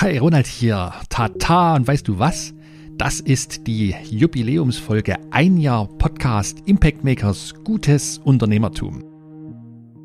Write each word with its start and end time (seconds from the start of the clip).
Hi, 0.00 0.16
Ronald 0.16 0.46
hier. 0.46 0.94
Tata, 1.10 1.76
und 1.76 1.86
weißt 1.86 2.08
du 2.08 2.18
was? 2.18 2.54
Das 2.96 3.20
ist 3.20 3.66
die 3.66 3.94
Jubiläumsfolge 4.08 5.18
Ein 5.30 5.58
Jahr 5.58 5.88
Podcast 5.98 6.62
Impact 6.64 7.04
Makers 7.04 7.52
Gutes 7.64 8.16
Unternehmertum. 8.16 9.04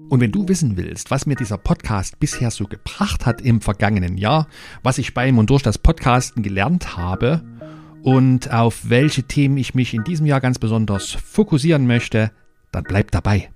Und 0.10 0.20
wenn 0.20 0.34
du 0.34 0.50
wissen 0.50 0.76
willst, 0.76 1.12
was 1.12 1.26
mir 1.26 1.36
dieser 1.36 1.58
Podcast 1.58 2.20
bisher 2.20 2.52
so 2.52 2.66
gebracht 2.66 3.26
hat 3.26 3.40
im 3.40 3.62
vergangenen 3.62 4.18
Jahr, 4.18 4.50
was 4.84 4.98
ich 4.98 5.14
beim 5.14 5.38
und 5.38 5.50
durch 5.50 5.64
das 5.64 5.78
Podcasten 5.78 6.44
gelernt 6.44 6.98
habe 6.98 7.42
und 8.04 8.52
auf 8.52 8.90
welche 8.90 9.24
Themen 9.24 9.56
ich 9.56 9.76
mich 9.76 9.94
in 9.94 10.04
diesem 10.04 10.26
Jahr 10.26 10.42
ganz 10.42 10.60
besonders 10.60 11.12
fokussieren 11.12 11.88
möchte, 11.88 12.32
dann 12.74 12.84
bleib 12.84 13.12
dabei. 13.12 13.50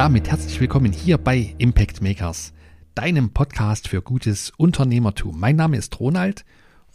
Damit 0.00 0.30
herzlich 0.30 0.58
willkommen 0.58 0.92
hier 0.92 1.18
bei 1.18 1.54
Impact 1.58 2.00
Makers, 2.00 2.54
deinem 2.94 3.34
Podcast 3.34 3.86
für 3.86 4.00
gutes 4.00 4.48
Unternehmertum. 4.56 5.38
Mein 5.38 5.56
Name 5.56 5.76
ist 5.76 6.00
Ronald, 6.00 6.46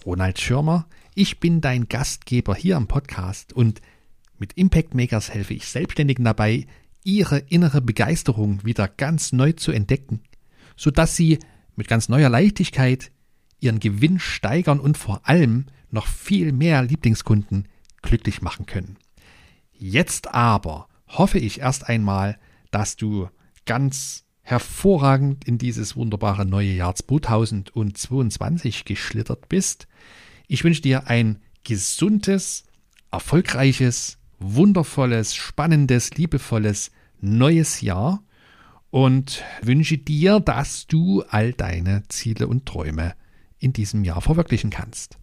Ronald 0.03 0.41
Schirmer. 0.41 0.87
Ich 1.13 1.39
bin 1.39 1.61
dein 1.61 1.87
Gastgeber 1.87 2.55
hier 2.55 2.77
am 2.77 2.87
Podcast 2.87 3.53
und 3.53 3.79
mit 4.39 4.53
Impact 4.53 4.95
Makers 4.95 5.31
helfe 5.31 5.53
ich 5.53 5.67
Selbstständigen 5.67 6.25
dabei, 6.25 6.65
ihre 7.03 7.37
innere 7.37 7.79
Begeisterung 7.79 8.65
wieder 8.65 8.87
ganz 8.87 9.33
neu 9.33 9.51
zu 9.51 9.71
entdecken, 9.71 10.21
sodass 10.75 11.15
sie 11.15 11.37
mit 11.75 11.87
ganz 11.87 12.09
neuer 12.09 12.29
Leichtigkeit 12.29 13.11
ihren 13.59 13.79
Gewinn 13.79 14.17
steigern 14.17 14.79
und 14.79 14.97
vor 14.97 15.21
allem 15.29 15.67
noch 15.91 16.07
viel 16.07 16.53
mehr 16.53 16.81
Lieblingskunden 16.81 17.67
glücklich 18.01 18.41
machen 18.41 18.65
können. 18.65 18.97
Jetzt 19.73 20.33
aber 20.33 20.87
hoffe 21.07 21.37
ich 21.37 21.59
erst 21.59 21.87
einmal, 21.87 22.39
dass 22.75 22.97
du 22.97 23.29
ganz 23.65 24.25
hervorragend 24.41 25.47
in 25.47 25.57
dieses 25.57 25.95
wunderbare 25.95 26.45
neue 26.45 26.73
Jahr 26.73 26.93
2022 26.93 28.83
geschlittert 28.83 29.47
bist. 29.47 29.87
Ich 30.49 30.65
wünsche 30.65 30.81
dir 30.81 31.07
ein 31.07 31.39
gesundes, 31.63 32.65
erfolgreiches, 33.11 34.17
wundervolles, 34.39 35.35
spannendes, 35.35 36.11
liebevolles 36.15 36.91
neues 37.21 37.79
Jahr 37.79 38.21
und 38.89 39.41
wünsche 39.61 39.97
dir, 39.97 40.41
dass 40.41 40.85
du 40.85 41.23
all 41.29 41.53
deine 41.53 42.03
Ziele 42.09 42.49
und 42.49 42.65
Träume 42.65 43.15
in 43.57 43.71
diesem 43.71 44.03
Jahr 44.03 44.19
verwirklichen 44.19 44.69
kannst. 44.69 45.17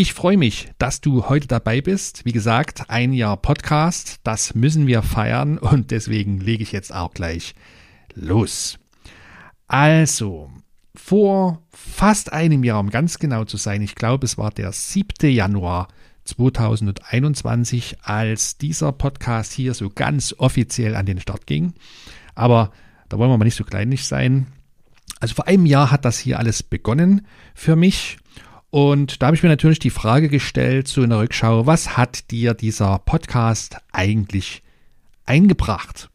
Ich 0.00 0.14
freue 0.14 0.38
mich, 0.38 0.70
dass 0.78 1.02
du 1.02 1.28
heute 1.28 1.46
dabei 1.46 1.82
bist. 1.82 2.24
Wie 2.24 2.32
gesagt, 2.32 2.88
ein 2.88 3.12
Jahr 3.12 3.36
Podcast, 3.36 4.20
das 4.24 4.54
müssen 4.54 4.86
wir 4.86 5.02
feiern 5.02 5.58
und 5.58 5.90
deswegen 5.90 6.40
lege 6.40 6.62
ich 6.62 6.72
jetzt 6.72 6.90
auch 6.90 7.12
gleich 7.12 7.54
los. 8.14 8.78
Also, 9.66 10.50
vor 10.94 11.60
fast 11.68 12.32
einem 12.32 12.64
Jahr, 12.64 12.80
um 12.80 12.88
ganz 12.88 13.18
genau 13.18 13.44
zu 13.44 13.58
sein, 13.58 13.82
ich 13.82 13.94
glaube, 13.94 14.24
es 14.24 14.38
war 14.38 14.50
der 14.50 14.72
7. 14.72 15.30
Januar 15.30 15.88
2021, 16.24 17.98
als 18.00 18.56
dieser 18.56 18.92
Podcast 18.92 19.52
hier 19.52 19.74
so 19.74 19.90
ganz 19.90 20.34
offiziell 20.38 20.96
an 20.96 21.04
den 21.04 21.20
Start 21.20 21.46
ging. 21.46 21.74
Aber 22.34 22.72
da 23.10 23.18
wollen 23.18 23.30
wir 23.30 23.36
mal 23.36 23.44
nicht 23.44 23.54
so 23.54 23.64
kleinlich 23.64 24.06
sein. 24.06 24.46
Also 25.20 25.34
vor 25.34 25.46
einem 25.46 25.66
Jahr 25.66 25.90
hat 25.90 26.06
das 26.06 26.18
hier 26.18 26.38
alles 26.38 26.62
begonnen 26.62 27.26
für 27.54 27.76
mich 27.76 28.16
und 28.70 29.20
da 29.20 29.26
habe 29.26 29.36
ich 29.36 29.42
mir 29.42 29.48
natürlich 29.48 29.80
die 29.80 29.90
Frage 29.90 30.28
gestellt, 30.28 30.86
so 30.86 31.02
in 31.02 31.10
der 31.10 31.18
Rückschau, 31.18 31.66
was 31.66 31.96
hat 31.96 32.30
dir 32.30 32.54
dieser 32.54 32.98
Podcast 33.00 33.76
eigentlich 33.92 34.62
eingebracht? 35.26 36.08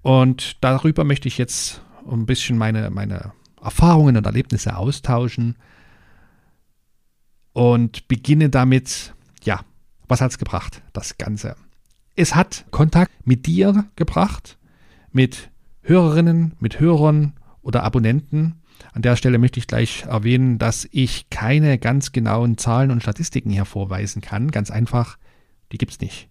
Und 0.00 0.56
darüber 0.62 1.04
möchte 1.04 1.28
ich 1.28 1.36
jetzt 1.36 1.82
ein 2.10 2.24
bisschen 2.24 2.56
meine, 2.56 2.88
meine 2.88 3.32
Erfahrungen 3.62 4.16
und 4.16 4.24
Erlebnisse 4.24 4.76
austauschen 4.76 5.56
und 7.52 8.08
beginne 8.08 8.48
damit, 8.48 9.14
ja, 9.42 9.60
was 10.06 10.22
hat 10.22 10.30
es 10.30 10.38
gebracht, 10.38 10.80
das 10.94 11.18
Ganze? 11.18 11.56
Es 12.16 12.34
hat 12.34 12.64
Kontakt 12.70 13.12
mit 13.26 13.46
dir 13.46 13.84
gebracht, 13.94 14.56
mit 15.12 15.50
Hörerinnen, 15.82 16.54
mit 16.60 16.80
Hörern 16.80 17.34
oder 17.60 17.82
Abonnenten 17.82 18.62
an 18.92 19.02
der 19.02 19.16
Stelle 19.16 19.38
möchte 19.38 19.58
ich 19.58 19.66
gleich 19.66 20.02
erwähnen, 20.02 20.58
dass 20.58 20.88
ich 20.90 21.30
keine 21.30 21.78
ganz 21.78 22.12
genauen 22.12 22.58
Zahlen 22.58 22.90
und 22.90 23.02
Statistiken 23.02 23.50
hervorweisen 23.50 24.22
kann. 24.22 24.50
Ganz 24.50 24.70
einfach, 24.70 25.18
die 25.72 25.78
gibt 25.78 25.92
es 25.92 26.00
nicht. 26.00 26.28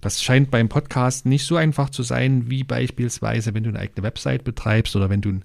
Das 0.00 0.22
scheint 0.22 0.50
beim 0.50 0.68
Podcast 0.68 1.26
nicht 1.26 1.44
so 1.44 1.56
einfach 1.56 1.90
zu 1.90 2.02
sein, 2.02 2.50
wie 2.50 2.64
beispielsweise, 2.64 3.52
wenn 3.54 3.64
du 3.64 3.70
eine 3.70 3.80
eigene 3.80 4.02
Website 4.02 4.44
betreibst 4.44 4.96
oder 4.96 5.10
wenn 5.10 5.20
du 5.20 5.28
einen 5.28 5.44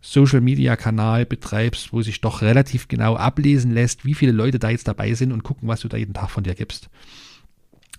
Social-Media-Kanal 0.00 1.26
betreibst, 1.26 1.92
wo 1.92 2.00
sich 2.00 2.20
doch 2.20 2.40
relativ 2.40 2.88
genau 2.88 3.16
ablesen 3.16 3.72
lässt, 3.72 4.04
wie 4.04 4.14
viele 4.14 4.32
Leute 4.32 4.58
da 4.58 4.70
jetzt 4.70 4.88
dabei 4.88 5.14
sind 5.14 5.32
und 5.32 5.42
gucken, 5.42 5.68
was 5.68 5.80
du 5.80 5.88
da 5.88 5.96
jeden 5.96 6.14
Tag 6.14 6.30
von 6.30 6.44
dir 6.44 6.54
gibst. 6.54 6.88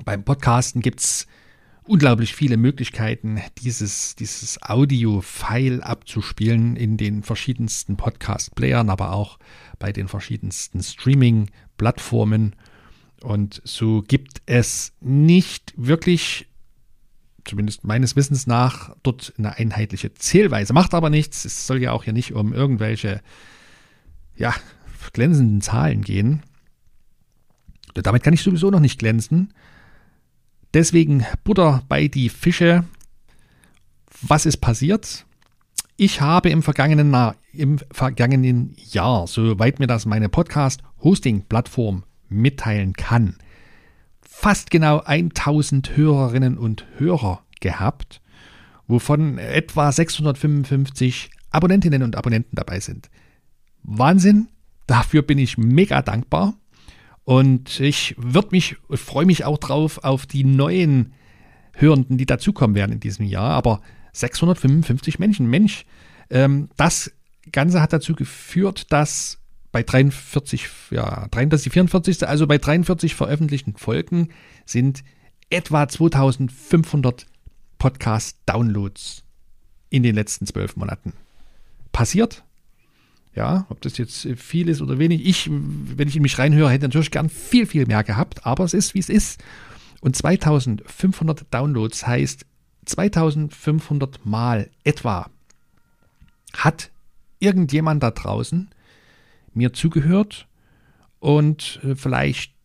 Beim 0.03 0.23
Podcasten 0.23 0.81
gibt 0.81 1.01
es 1.01 1.27
unglaublich 1.87 2.35
viele 2.35 2.57
Möglichkeiten, 2.57 3.41
dieses, 3.59 4.15
dieses 4.15 4.61
Audio-File 4.61 5.81
abzuspielen 5.81 6.75
in 6.75 6.97
den 6.97 7.23
verschiedensten 7.23 7.97
Podcast-Playern, 7.97 8.89
aber 8.89 9.13
auch 9.13 9.39
bei 9.79 9.91
den 9.91 10.07
verschiedensten 10.07 10.83
Streaming-Plattformen. 10.83 12.55
Und 13.21 13.61
so 13.63 14.03
gibt 14.07 14.41
es 14.45 14.93
nicht 15.01 15.73
wirklich, 15.77 16.47
zumindest 17.45 17.83
meines 17.83 18.15
Wissens 18.15 18.47
nach, 18.47 18.95
dort 19.03 19.33
eine 19.37 19.57
einheitliche 19.57 20.13
Zählweise. 20.13 20.73
Macht 20.73 20.93
aber 20.93 21.09
nichts. 21.09 21.45
Es 21.45 21.67
soll 21.67 21.81
ja 21.81 21.91
auch 21.93 22.03
hier 22.03 22.13
nicht 22.13 22.33
um 22.33 22.53
irgendwelche, 22.53 23.21
ja, 24.35 24.53
glänzenden 25.13 25.61
Zahlen 25.61 26.01
gehen. 26.01 26.43
Damit 27.93 28.23
kann 28.23 28.33
ich 28.33 28.41
sowieso 28.41 28.69
noch 28.69 28.79
nicht 28.79 28.99
glänzen. 28.99 29.53
Deswegen 30.77 31.25
Butter 31.43 31.81
bei 31.89 32.07
die 32.07 32.29
Fische. 32.29 32.83
Was 34.21 34.45
ist 34.45 34.57
passiert? 34.57 35.25
Ich 35.95 36.21
habe 36.21 36.51
im 36.51 36.61
vergangenen, 36.61 37.33
im 37.51 37.79
vergangenen 37.91 38.75
Jahr, 38.91 39.25
soweit 39.25 39.79
mir 39.79 39.87
das 39.87 40.05
meine 40.05 40.29
Podcast-Hosting-Plattform 40.29 42.03
mitteilen 42.29 42.93
kann, 42.93 43.37
fast 44.21 44.69
genau 44.69 44.99
1000 44.99 45.97
Hörerinnen 45.97 46.59
und 46.59 46.85
Hörer 46.97 47.41
gehabt, 47.59 48.21
wovon 48.85 49.39
etwa 49.39 49.91
655 49.91 51.31
Abonnentinnen 51.49 52.03
und 52.03 52.15
Abonnenten 52.15 52.55
dabei 52.55 52.81
sind. 52.81 53.09
Wahnsinn! 53.81 54.49
Dafür 54.85 55.23
bin 55.23 55.39
ich 55.39 55.57
mega 55.57 56.03
dankbar. 56.03 56.53
Und 57.27 57.81
ich 57.81 58.15
würde 58.17 58.47
mich, 58.51 58.77
freue 58.93 59.25
mich 59.25 59.43
auch 59.43 59.57
drauf 59.57 60.01
auf 60.05 60.25
die 60.25 60.45
neuen 60.45 61.11
Hörenden, 61.73 62.17
die 62.17 62.25
dazukommen 62.25 62.73
werden 62.73 62.93
in 62.93 62.99
diesem 63.01 63.25
Jahr. 63.25 63.49
Aber 63.49 63.81
655 64.13 65.19
Menschen, 65.19 65.49
Mensch, 65.49 65.83
ähm, 66.29 66.69
das 66.77 67.11
Ganze 67.51 67.81
hat 67.81 67.91
dazu 67.91 68.15
geführt, 68.15 68.93
dass 68.93 69.39
bei 69.73 69.83
43, 69.83 70.69
ja, 70.91 71.27
33, 71.27 71.73
44, 71.73 72.25
also 72.29 72.47
bei 72.47 72.59
43 72.59 73.13
veröffentlichten 73.13 73.75
Folgen 73.75 74.29
sind 74.65 75.03
etwa 75.49 75.85
2500 75.85 77.25
Podcast-Downloads 77.77 79.25
in 79.89 80.03
den 80.03 80.15
letzten 80.15 80.45
zwölf 80.45 80.77
Monaten 80.77 81.11
passiert. 81.91 82.45
Ja, 83.37 83.67
ob 83.69 83.81
das 83.81 83.99
jetzt 83.99 84.27
viel 84.35 84.67
ist 84.67 84.81
oder 84.81 84.97
wenig. 84.97 85.23
Ich, 85.23 85.47
wenn 85.47 86.07
ich 86.07 86.15
in 86.15 86.23
mich 86.23 86.39
reinhöre, 86.39 86.71
hätte 86.71 86.85
natürlich 86.85 87.11
gern 87.11 87.29
viel, 87.29 87.67
viel 87.67 87.85
mehr 87.85 88.03
gehabt, 88.03 88.47
aber 88.47 88.63
es 88.63 88.73
ist, 88.73 88.95
wie 88.95 88.99
es 88.99 89.09
ist. 89.09 89.43
Und 90.01 90.15
2500 90.15 91.45
Downloads 91.53 92.07
heißt 92.07 92.47
2500 92.85 94.25
Mal 94.25 94.71
etwa 94.83 95.29
hat 96.55 96.89
irgendjemand 97.37 98.01
da 98.01 98.09
draußen 98.09 98.69
mir 99.53 99.71
zugehört 99.71 100.47
und 101.19 101.79
äh, 101.83 101.93
vielleicht 101.93 102.55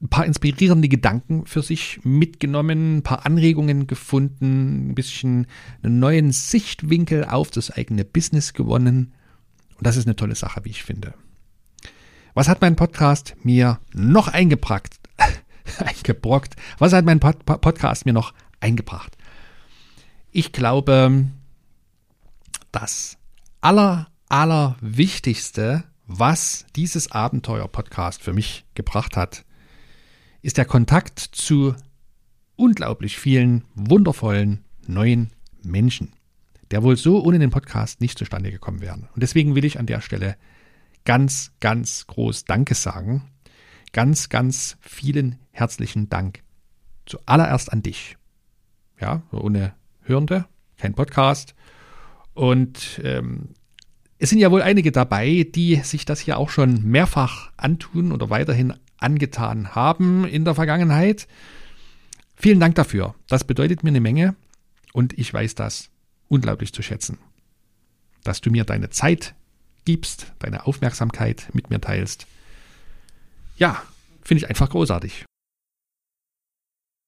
ein 0.00 0.08
paar 0.08 0.24
inspirierende 0.24 0.88
Gedanken 0.88 1.46
für 1.46 1.62
sich 1.62 1.98
mitgenommen, 2.04 2.98
ein 2.98 3.02
paar 3.02 3.26
Anregungen 3.26 3.88
gefunden, 3.88 4.90
ein 4.90 4.94
bisschen 4.94 5.48
einen 5.82 5.98
neuen 5.98 6.30
Sichtwinkel 6.30 7.24
auf 7.24 7.50
das 7.50 7.72
eigene 7.72 8.04
Business 8.04 8.52
gewonnen 8.52 9.14
und 9.80 9.86
das 9.86 9.96
ist 9.96 10.06
eine 10.06 10.14
tolle 10.14 10.34
Sache, 10.34 10.62
wie 10.66 10.68
ich 10.68 10.82
finde. 10.82 11.14
Was 12.34 12.48
hat 12.48 12.60
mein 12.60 12.76
Podcast 12.76 13.34
mir 13.44 13.80
noch 13.94 14.28
eingebracht? 14.28 15.00
eingebrockt? 15.78 16.54
Was 16.76 16.92
hat 16.92 17.06
mein 17.06 17.18
Pod 17.18 17.46
Podcast 17.46 18.04
mir 18.04 18.12
noch 18.12 18.34
eingebracht? 18.60 19.16
Ich 20.32 20.52
glaube, 20.52 21.30
das 22.72 23.16
aller, 23.62 24.08
aller 24.28 24.76
Wichtigste, 24.82 25.84
was 26.06 26.66
dieses 26.76 27.10
Abenteuer-Podcast 27.10 28.22
für 28.22 28.34
mich 28.34 28.66
gebracht 28.74 29.16
hat, 29.16 29.46
ist 30.42 30.58
der 30.58 30.66
Kontakt 30.66 31.20
zu 31.20 31.74
unglaublich 32.54 33.16
vielen 33.16 33.64
wundervollen 33.74 34.62
neuen 34.86 35.30
Menschen, 35.62 36.12
der 36.70 36.82
wohl 36.82 36.96
so 36.96 37.22
ohne 37.24 37.38
den 37.38 37.50
Podcast 37.50 38.00
nicht 38.00 38.18
zustande 38.18 38.50
gekommen 38.50 38.80
wäre. 38.80 38.94
Und 38.94 39.22
deswegen 39.22 39.54
will 39.54 39.64
ich 39.64 39.78
an 39.78 39.86
der 39.86 40.00
Stelle 40.00 40.36
ganz, 41.04 41.52
ganz 41.60 42.06
groß 42.06 42.44
Danke 42.44 42.74
sagen. 42.74 43.30
Ganz, 43.92 44.28
ganz 44.28 44.76
vielen 44.80 45.36
herzlichen 45.50 46.08
Dank. 46.08 46.42
Zuallererst 47.06 47.72
an 47.72 47.82
dich. 47.82 48.16
Ja, 49.00 49.22
ohne 49.32 49.74
Hörende, 50.02 50.46
kein 50.76 50.94
Podcast. 50.94 51.54
Und 52.34 53.00
ähm, 53.02 53.50
es 54.18 54.30
sind 54.30 54.38
ja 54.38 54.50
wohl 54.50 54.62
einige 54.62 54.92
dabei, 54.92 55.46
die 55.54 55.76
sich 55.76 56.04
das 56.04 56.20
hier 56.20 56.38
auch 56.38 56.50
schon 56.50 56.84
mehrfach 56.84 57.50
antun 57.56 58.12
oder 58.12 58.30
weiterhin 58.30 58.74
angetan 58.98 59.74
haben 59.74 60.26
in 60.26 60.44
der 60.44 60.54
Vergangenheit. 60.54 61.26
Vielen 62.36 62.60
Dank 62.60 62.74
dafür. 62.74 63.14
Das 63.28 63.44
bedeutet 63.44 63.82
mir 63.82 63.88
eine 63.88 64.00
Menge 64.00 64.36
und 64.92 65.18
ich 65.18 65.32
weiß 65.32 65.54
das 65.54 65.89
unglaublich 66.30 66.72
zu 66.72 66.82
schätzen. 66.82 67.18
Dass 68.24 68.40
du 68.40 68.50
mir 68.50 68.64
deine 68.64 68.88
Zeit 68.88 69.34
gibst, 69.84 70.32
deine 70.38 70.66
Aufmerksamkeit 70.66 71.48
mit 71.52 71.68
mir 71.68 71.80
teilst. 71.80 72.26
Ja, 73.56 73.82
finde 74.22 74.44
ich 74.44 74.48
einfach 74.48 74.70
großartig. 74.70 75.26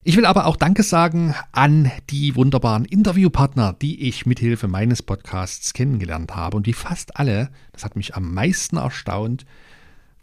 Ich 0.05 0.17
will 0.17 0.25
aber 0.25 0.47
auch 0.47 0.57
Danke 0.57 0.83
sagen 0.83 1.33
an 1.53 1.89
die 2.09 2.35
wunderbaren 2.35 2.83
Interviewpartner, 2.83 3.71
die 3.71 4.07
ich 4.07 4.25
mithilfe 4.25 4.67
meines 4.67 5.01
Podcasts 5.01 5.73
kennengelernt 5.73 6.35
habe 6.35 6.57
und 6.57 6.67
die 6.67 6.73
fast 6.73 7.15
alle, 7.15 7.49
das 7.71 7.85
hat 7.85 7.95
mich 7.95 8.13
am 8.13 8.33
meisten 8.33 8.75
erstaunt, 8.75 9.45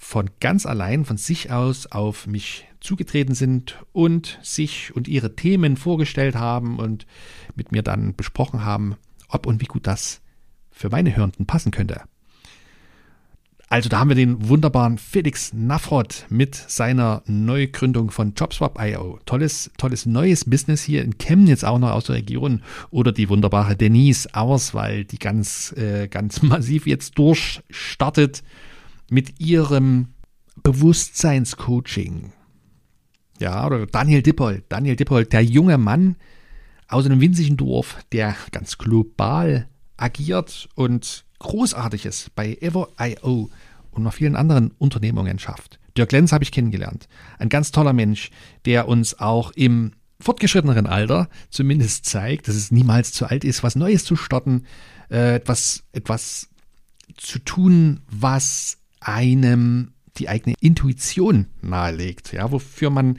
von 0.03 0.31
ganz 0.41 0.65
allein 0.65 1.05
von 1.05 1.19
sich 1.19 1.53
aus 1.53 1.87
auf 1.87 2.27
mich 2.27 2.67
zugetreten 2.81 3.35
sind 3.35 3.85
und 3.93 4.39
sich 4.43 4.97
und 4.97 5.07
ihre 5.07 5.37
Themen 5.37 5.77
vorgestellt 5.77 6.37
haben 6.37 6.79
und 6.79 7.07
mit 7.55 7.71
mir 7.71 7.83
dann 7.83 8.17
besprochen 8.17 8.65
haben, 8.65 8.97
ob 9.29 9.47
und 9.47 9.61
wie 9.61 9.67
gut 9.67 9.87
das 9.87 10.23
für 10.71 10.89
meine 10.89 11.15
Hörenden 11.15 11.45
passen 11.45 11.71
könnte. 11.71 12.01
Also 13.69 13.91
da 13.91 14.01
haben 14.01 14.09
wir 14.09 14.17
den 14.17 14.49
wunderbaren 14.49 14.97
Felix 14.97 15.53
Nafrod 15.53 16.25
mit 16.31 16.55
seiner 16.55 17.23
Neugründung 17.27 18.11
von 18.11 18.33
JobSwap.io. 18.35 19.21
Tolles, 19.27 19.71
tolles 19.77 20.07
neues 20.07 20.49
Business 20.49 20.83
hier 20.83 21.05
in 21.05 21.19
Chemnitz, 21.19 21.63
auch 21.63 21.79
noch 21.79 21.91
aus 21.93 22.07
der 22.07 22.17
Region. 22.17 22.63
Oder 22.91 23.13
die 23.13 23.29
wunderbare 23.29 23.77
Denise 23.77 24.35
Auerswald, 24.35 25.13
die 25.13 25.19
ganz, 25.19 25.73
äh, 25.77 26.09
ganz 26.09 26.41
massiv 26.43 26.87
jetzt 26.87 27.19
durchstartet 27.19 28.43
mit 29.11 29.41
ihrem 29.41 30.15
Bewusstseinscoaching. 30.63 32.33
Ja, 33.39 33.67
oder 33.67 33.87
Daniel 33.87 34.23
Dippold. 34.23 34.65
Daniel 34.69 34.97
Dippold, 34.97 35.33
der 35.33 35.45
junge 35.45 35.79
Mann 35.79 36.17
aus 36.89 37.07
einem 37.07 37.21
winzigen 37.21 37.57
Dorf, 37.57 37.99
der 38.13 38.35
ganz 38.53 38.79
global 38.79 39.69
agiert 39.97 40.69
und 40.75 41.25
Großartiges 41.39 42.31
bei 42.35 42.57
Ever.io 42.61 43.51
und 43.91 44.03
noch 44.03 44.13
vielen 44.13 44.37
anderen 44.37 44.73
Unternehmungen 44.79 45.39
schafft. 45.39 45.79
Dirk 45.97 46.13
Lenz 46.13 46.33
habe 46.33 46.45
ich 46.45 46.53
kennengelernt. 46.53 47.09
Ein 47.39 47.49
ganz 47.49 47.73
toller 47.73 47.93
Mensch, 47.93 48.31
der 48.65 48.89
uns 48.89 49.19
auch 49.19 49.51
im 49.53 49.93
fortgeschritteneren 50.21 50.87
Alter 50.87 51.29
zumindest 51.49 52.05
zeigt, 52.05 52.47
dass 52.49 52.55
es 52.55 52.71
niemals 52.71 53.13
zu 53.13 53.27
alt 53.27 53.45
ist, 53.45 53.63
was 53.63 53.75
Neues 53.75 54.05
zu 54.05 54.17
starten, 54.17 54.65
äh, 55.11 55.37
etwas, 55.37 55.85
etwas 55.93 56.49
zu 57.17 57.39
tun, 57.39 58.01
was 58.11 58.80
einem 59.01 59.93
die 60.17 60.29
eigene 60.29 60.55
Intuition 60.61 61.47
nahelegt, 61.63 62.33
ja, 62.33 62.51
wofür 62.51 62.91
man 62.91 63.19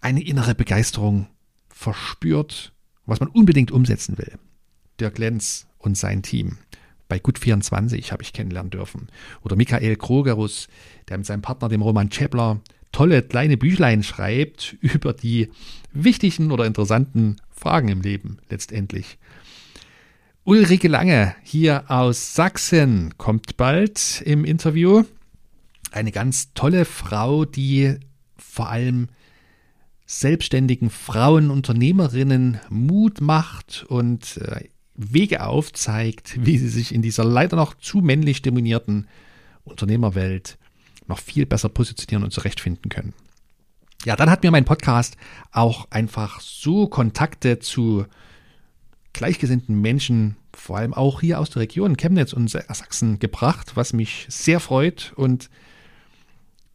eine 0.00 0.22
innere 0.22 0.54
Begeisterung 0.54 1.26
verspürt, 1.68 2.72
was 3.06 3.20
man 3.20 3.28
unbedingt 3.28 3.70
umsetzen 3.70 4.18
will. 4.18 4.38
Dirk 5.00 5.18
Lenz 5.18 5.66
und 5.78 5.96
sein 5.96 6.22
Team. 6.22 6.58
Bei 7.08 7.18
Gut24 7.18 8.10
habe 8.10 8.22
ich 8.22 8.32
kennenlernen 8.32 8.70
dürfen. 8.70 9.08
Oder 9.42 9.56
Michael 9.56 9.96
Krogerus, 9.96 10.68
der 11.08 11.18
mit 11.18 11.26
seinem 11.26 11.42
Partner, 11.42 11.68
dem 11.68 11.82
Roman 11.82 12.10
Chepler, 12.10 12.60
tolle 12.92 13.22
kleine 13.22 13.56
Büchlein 13.56 14.02
schreibt 14.02 14.76
über 14.80 15.12
die 15.12 15.50
wichtigen 15.92 16.50
oder 16.50 16.66
interessanten 16.66 17.36
Fragen 17.50 17.88
im 17.88 18.00
Leben 18.00 18.38
letztendlich. 18.48 19.18
Ulrike 20.46 20.86
Lange 20.86 21.34
hier 21.42 21.86
aus 21.88 22.36
Sachsen 22.36 23.14
kommt 23.18 23.56
bald 23.56 24.22
im 24.24 24.44
Interview. 24.44 25.02
Eine 25.90 26.12
ganz 26.12 26.54
tolle 26.54 26.84
Frau, 26.84 27.44
die 27.44 27.96
vor 28.36 28.68
allem 28.68 29.08
selbstständigen 30.06 30.88
Frauen, 30.88 31.50
Unternehmerinnen 31.50 32.60
Mut 32.68 33.20
macht 33.20 33.86
und 33.88 34.36
äh, 34.36 34.68
Wege 34.94 35.44
aufzeigt, 35.44 36.38
wie 36.46 36.58
sie 36.58 36.68
sich 36.68 36.94
in 36.94 37.02
dieser 37.02 37.24
leider 37.24 37.56
noch 37.56 37.74
zu 37.74 37.98
männlich 37.98 38.40
dominierten 38.42 39.08
Unternehmerwelt 39.64 40.58
noch 41.08 41.18
viel 41.18 41.44
besser 41.44 41.70
positionieren 41.70 42.22
und 42.22 42.30
zurechtfinden 42.30 42.88
können. 42.88 43.14
Ja, 44.04 44.14
dann 44.14 44.30
hat 44.30 44.44
mir 44.44 44.52
mein 44.52 44.64
Podcast 44.64 45.16
auch 45.50 45.90
einfach 45.90 46.40
so 46.40 46.86
Kontakte 46.86 47.58
zu 47.58 48.06
gleichgesinnten 49.16 49.80
Menschen, 49.80 50.36
vor 50.54 50.78
allem 50.78 50.94
auch 50.94 51.20
hier 51.20 51.40
aus 51.40 51.50
der 51.50 51.62
Region 51.62 51.96
Chemnitz 51.96 52.32
und 52.32 52.48
Sachsen 52.48 53.18
gebracht, 53.18 53.72
was 53.74 53.92
mich 53.92 54.26
sehr 54.28 54.60
freut 54.60 55.12
und 55.16 55.50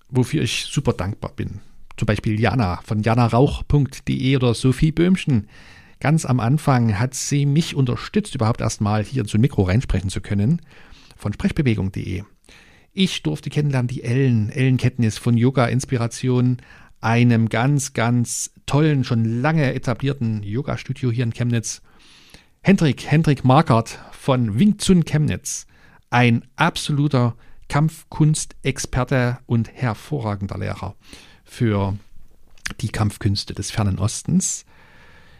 wofür 0.10 0.44
ich 0.44 0.66
super 0.66 0.94
dankbar 0.94 1.32
bin. 1.36 1.62
Zum 1.98 2.06
Beispiel 2.06 2.40
Jana 2.40 2.82
von 2.84 3.02
janarauch.de 3.02 4.36
oder 4.36 4.54
Sophie 4.54 4.92
Böhmchen, 4.92 5.48
Ganz 6.02 6.26
am 6.26 6.40
Anfang 6.40 6.98
hat 6.98 7.14
sie 7.14 7.46
mich 7.46 7.76
unterstützt, 7.76 8.34
überhaupt 8.34 8.60
erstmal 8.60 9.04
hier 9.04 9.22
ins 9.22 9.36
Mikro 9.36 9.62
reinsprechen 9.62 10.10
zu 10.10 10.20
können, 10.20 10.60
von 11.16 11.32
sprechbewegung.de. 11.32 12.24
Ich 12.92 13.22
durfte 13.22 13.52
kennenlernen 13.52 13.88
die 13.88 14.04
Ellen, 14.04 14.50
Ellen 14.50 14.78
Kettnis 14.78 15.20
von 15.20 15.38
Yoga 15.38 15.68
Inspiration, 15.68 16.58
einem 17.02 17.50
ganz, 17.50 17.94
ganz 17.94 18.52
tollen, 18.66 19.04
schon 19.04 19.42
lange 19.42 19.76
etablierten 19.76 20.42
Yoga-Studio 20.42 21.12
hier 21.12 21.24
in 21.24 21.34
Chemnitz. 21.34 21.84
Hendrik, 22.64 23.10
Hendrik 23.10 23.44
Markert 23.44 23.98
von 24.12 24.60
Wing 24.60 24.78
Chun 24.78 25.04
Chemnitz, 25.04 25.66
ein 26.12 26.46
absoluter 26.58 27.36
Kampfkunstexperte 27.70 29.40
und 29.48 29.72
hervorragender 29.74 30.60
Lehrer 30.60 30.96
für 31.44 31.98
die 32.80 32.90
Kampfkünste 32.90 33.56
des 33.56 33.72
fernen 33.72 33.98
Ostens. 33.98 34.66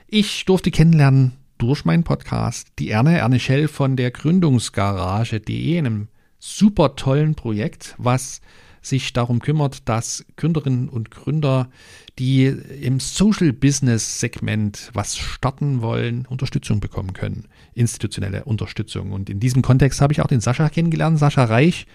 Ich 0.08 0.46
durfte 0.46 0.72
kennenlernen 0.72 1.34
durch 1.60 1.86
meinen 1.86 2.04
Podcast 2.04 2.70
die 2.80 2.90
Erne, 2.90 3.20
Erne 3.20 3.40
Schell 3.40 3.68
von 3.68 3.96
der 3.96 4.10
Gründungsgarage.de, 4.10 5.78
einem 5.78 6.08
super 6.40 6.96
tollen 6.96 7.36
Projekt, 7.36 7.94
was 8.00 8.42
sich 8.82 9.14
darum 9.14 9.40
kümmert, 9.40 9.88
dass 9.88 10.26
Gründerinnen 10.38 10.90
und 10.90 11.12
Gründer, 11.12 11.70
die 12.18 12.46
im 12.46 13.00
Social 13.00 13.54
Business 13.54 14.20
Segment 14.20 14.90
was 14.94 15.18
starten 15.18 15.82
wollen, 15.82 16.26
Unterstützung 16.26 16.80
bekommen 16.80 17.14
können. 17.14 17.48
Institutionelle 17.74 18.44
Unterstützung. 18.46 19.12
Und 19.12 19.30
in 19.30 19.40
diesem 19.40 19.62
Kontext 19.62 20.02
habe 20.02 20.14
ich 20.14 20.22
auch 20.22 20.28
den 20.28 20.42
Sascha 20.42 20.70
kennengelernt, 20.70 21.20
Sascha 21.20 21.44
Reich 21.44 21.86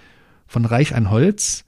von 0.46 0.64
Reich 0.64 0.94
an 0.94 1.10
Holz. 1.10 1.64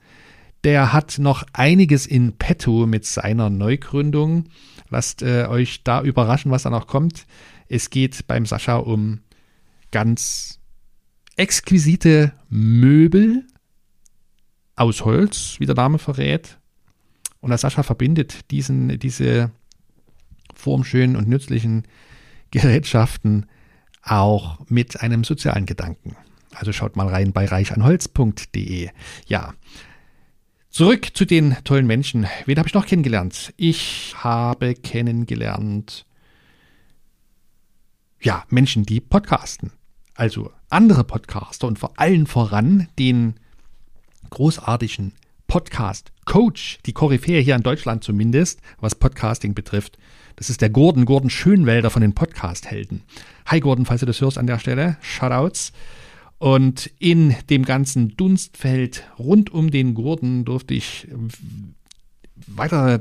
Der 0.63 0.93
hat 0.93 1.19
noch 1.19 1.43
einiges 1.53 2.05
in 2.05 2.33
petto 2.33 2.85
mit 2.85 3.05
seiner 3.05 3.49
Neugründung. 3.49 4.45
Lasst 4.89 5.21
äh, 5.21 5.45
euch 5.47 5.83
da 5.83 6.01
überraschen, 6.01 6.51
was 6.51 6.63
da 6.63 6.69
noch 6.69 6.87
kommt. 6.87 7.25
Es 7.67 7.89
geht 7.89 8.25
beim 8.27 8.45
Sascha 8.45 8.77
um 8.77 9.19
ganz 9.91 10.59
exquisite 11.37 12.33
Möbel 12.49 13.45
aus 14.79 15.03
Holz, 15.03 15.55
wie 15.59 15.65
der 15.65 15.75
Name 15.75 15.99
verrät. 15.99 16.57
Und 17.41 17.49
der 17.49 17.57
Sascha 17.57 17.83
verbindet 17.83 18.49
diesen, 18.51 18.99
diese 18.99 19.51
formschönen 20.53 21.15
und 21.15 21.27
nützlichen 21.27 21.83
Gerätschaften 22.51 23.45
auch 24.01 24.59
mit 24.69 25.01
einem 25.01 25.23
sozialen 25.23 25.65
Gedanken. 25.65 26.15
Also 26.55 26.73
schaut 26.73 26.95
mal 26.95 27.07
rein 27.07 27.31
bei 27.31 27.45
reichanholz.de. 27.45 28.89
Ja, 29.27 29.53
Zurück 30.71 31.09
zu 31.15 31.25
den 31.25 31.57
tollen 31.63 31.87
Menschen. 31.87 32.27
Wen 32.45 32.57
habe 32.59 32.67
ich 32.67 32.75
noch 32.75 32.85
kennengelernt? 32.85 33.53
Ich 33.57 34.13
habe 34.17 34.75
kennengelernt, 34.75 36.05
ja, 38.21 38.43
Menschen, 38.49 38.85
die 38.85 39.01
podcasten. 39.01 39.71
Also 40.13 40.51
andere 40.69 41.03
Podcaster 41.03 41.67
und 41.67 41.79
vor 41.79 41.93
allen 41.97 42.27
voran 42.27 42.87
den 42.99 43.39
großartigen 44.29 45.13
Podcast-Coach, 45.47 46.79
die 46.85 46.93
Koryphäe 46.93 47.41
hier 47.41 47.55
in 47.55 47.63
Deutschland 47.63 48.03
zumindest, 48.03 48.61
was 48.79 48.95
Podcasting 48.95 49.55
betrifft. 49.55 49.97
Das 50.35 50.49
ist 50.49 50.61
der 50.61 50.69
Gordon, 50.69 51.05
Gordon 51.05 51.29
Schönwälder 51.29 51.89
von 51.89 52.01
den 52.01 52.13
Podcast-Helden. 52.13 53.01
Hi 53.47 53.59
Gordon, 53.59 53.85
falls 53.85 53.99
du 53.99 54.05
das 54.05 54.21
hörst 54.21 54.37
an 54.37 54.47
der 54.47 54.59
Stelle, 54.59 54.97
Shoutouts. 55.01 55.73
Und 56.37 56.89
in 56.99 57.35
dem 57.49 57.65
ganzen 57.65 58.15
Dunstfeld 58.15 59.03
rund 59.17 59.49
um 59.49 59.71
den 59.71 59.93
Gordon 59.95 60.45
durfte 60.45 60.73
ich 60.73 61.07
weitere 62.47 62.99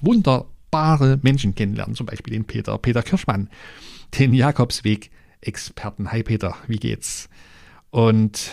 wunderbare 0.00 1.20
Menschen 1.22 1.54
kennenlernen, 1.54 1.94
zum 1.94 2.06
Beispiel 2.06 2.32
den 2.32 2.46
Peter, 2.46 2.76
Peter 2.78 3.02
Kirschmann, 3.02 3.48
den 4.18 4.34
Jakobsweg-Experten. 4.34 6.10
Hi 6.10 6.22
Peter, 6.22 6.56
wie 6.66 6.78
geht's? 6.78 7.28
Und 7.90 8.50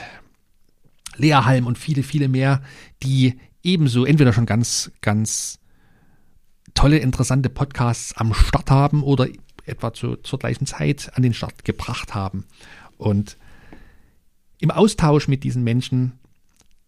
Lea 1.18 1.34
Halm 1.34 1.66
und 1.66 1.78
viele, 1.78 2.04
viele 2.04 2.28
mehr, 2.28 2.62
die 3.04 3.40
ebenso 3.64 4.06
entweder 4.06 4.34
schon 4.34 4.46
ganz, 4.46 4.92
ganz 5.02 5.60
tolle, 6.74 6.98
interessante 7.00 7.50
Podcasts 7.50 8.14
am 8.16 8.34
Start 8.34 8.72
haben 8.72 9.04
oder 9.04 9.28
etwa 9.66 9.94
zu, 9.94 10.16
zur 10.18 10.40
gleichen 10.40 10.66
Zeit 10.66 11.12
an 11.16 11.24
den 11.24 11.34
Start 11.34 11.66
gebracht 11.66 12.16
haben. 12.16 12.46
Und 12.98 13.38
im 14.60 14.72
Austausch 14.72 15.28
mit 15.28 15.44
diesen 15.44 15.64
Menschen 15.64 16.14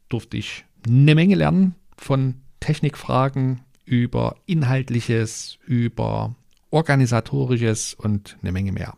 durfte 0.07 0.38
ich 0.38 0.65
eine 0.88 1.15
Menge 1.15 1.36
lernen 1.36 1.75
von 1.98 2.36
Technikfragen 2.59 3.62
über 3.86 4.38
Inhaltliches, 4.45 5.57
über 5.65 6.36
Organisatorisches 6.71 7.93
und 7.95 8.38
eine 8.41 8.51
Menge 8.51 8.71
mehr. 8.71 8.95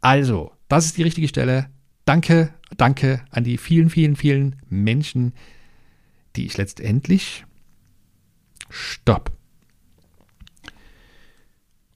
Also, 0.00 0.52
das 0.68 0.86
ist 0.86 0.98
die 0.98 1.02
richtige 1.02 1.28
Stelle. 1.28 1.70
Danke, 2.04 2.52
danke 2.76 3.24
an 3.30 3.44
die 3.44 3.58
vielen, 3.58 3.90
vielen, 3.90 4.16
vielen 4.16 4.56
Menschen, 4.68 5.32
die 6.36 6.46
ich 6.46 6.56
letztendlich 6.56 7.44
Stopp. 8.68 9.32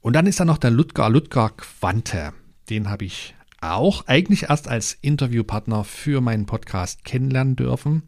Und 0.01 0.15
dann 0.15 0.27
ist 0.27 0.41
da 0.41 0.45
noch 0.45 0.59
der 0.59 0.71
Ludger, 0.71 1.11
Ludger 1.11 1.51
Quante. 1.51 2.33
Den 2.71 2.89
habe 2.89 3.05
ich 3.05 3.35
auch 3.61 4.07
eigentlich 4.07 4.45
erst 4.45 4.69
als 4.69 4.97
Interviewpartner 5.01 5.85
für 5.85 6.21
meinen 6.21 6.47
Podcast 6.47 7.05
kennenlernen 7.05 7.57
dürfen. 7.57 8.05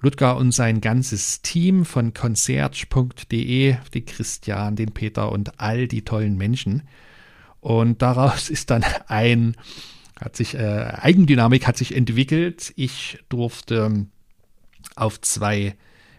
Ludger 0.00 0.36
und 0.36 0.52
sein 0.52 0.80
ganzes 0.80 1.42
Team 1.42 1.84
von 1.84 2.14
concierge.de, 2.14 3.76
die 3.94 4.04
Christian, 4.04 4.76
den 4.76 4.92
Peter 4.92 5.32
und 5.32 5.58
all 5.58 5.88
die 5.88 6.04
tollen 6.04 6.36
Menschen. 6.36 6.82
Und 7.60 8.02
daraus 8.02 8.48
ist 8.50 8.70
dann 8.70 8.84
ein, 9.08 9.56
hat 10.18 10.36
sich, 10.36 10.54
äh, 10.54 10.92
Eigendynamik 11.00 11.66
hat 11.66 11.76
sich 11.76 11.94
entwickelt. 11.94 12.72
Ich 12.76 13.18
durfte 13.28 14.06
auf 14.94 15.20
zwei 15.20 15.76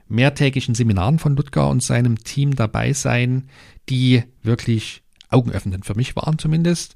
mehrtägigen 0.07 0.75
Seminaren 0.75 1.19
von 1.19 1.35
Ludger 1.35 1.69
und 1.69 1.83
seinem 1.83 2.23
Team 2.23 2.55
dabei 2.55 2.93
sein, 2.93 3.49
die 3.89 4.23
wirklich 4.43 5.01
augenöffnend 5.29 5.85
für 5.85 5.95
mich 5.95 6.15
waren 6.15 6.39
zumindest 6.39 6.95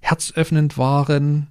herzöffnend 0.00 0.76
waren 0.76 1.48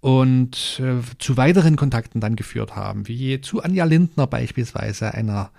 und 0.00 0.80
äh, 0.82 1.02
zu 1.18 1.36
weiteren 1.36 1.76
Kontakten 1.76 2.20
dann 2.20 2.36
geführt 2.36 2.74
haben, 2.74 3.06
wie 3.06 3.40
zu 3.42 3.62
Anja 3.62 3.84
Lindner 3.84 4.26
beispielsweise, 4.26 5.12
einer 5.12 5.50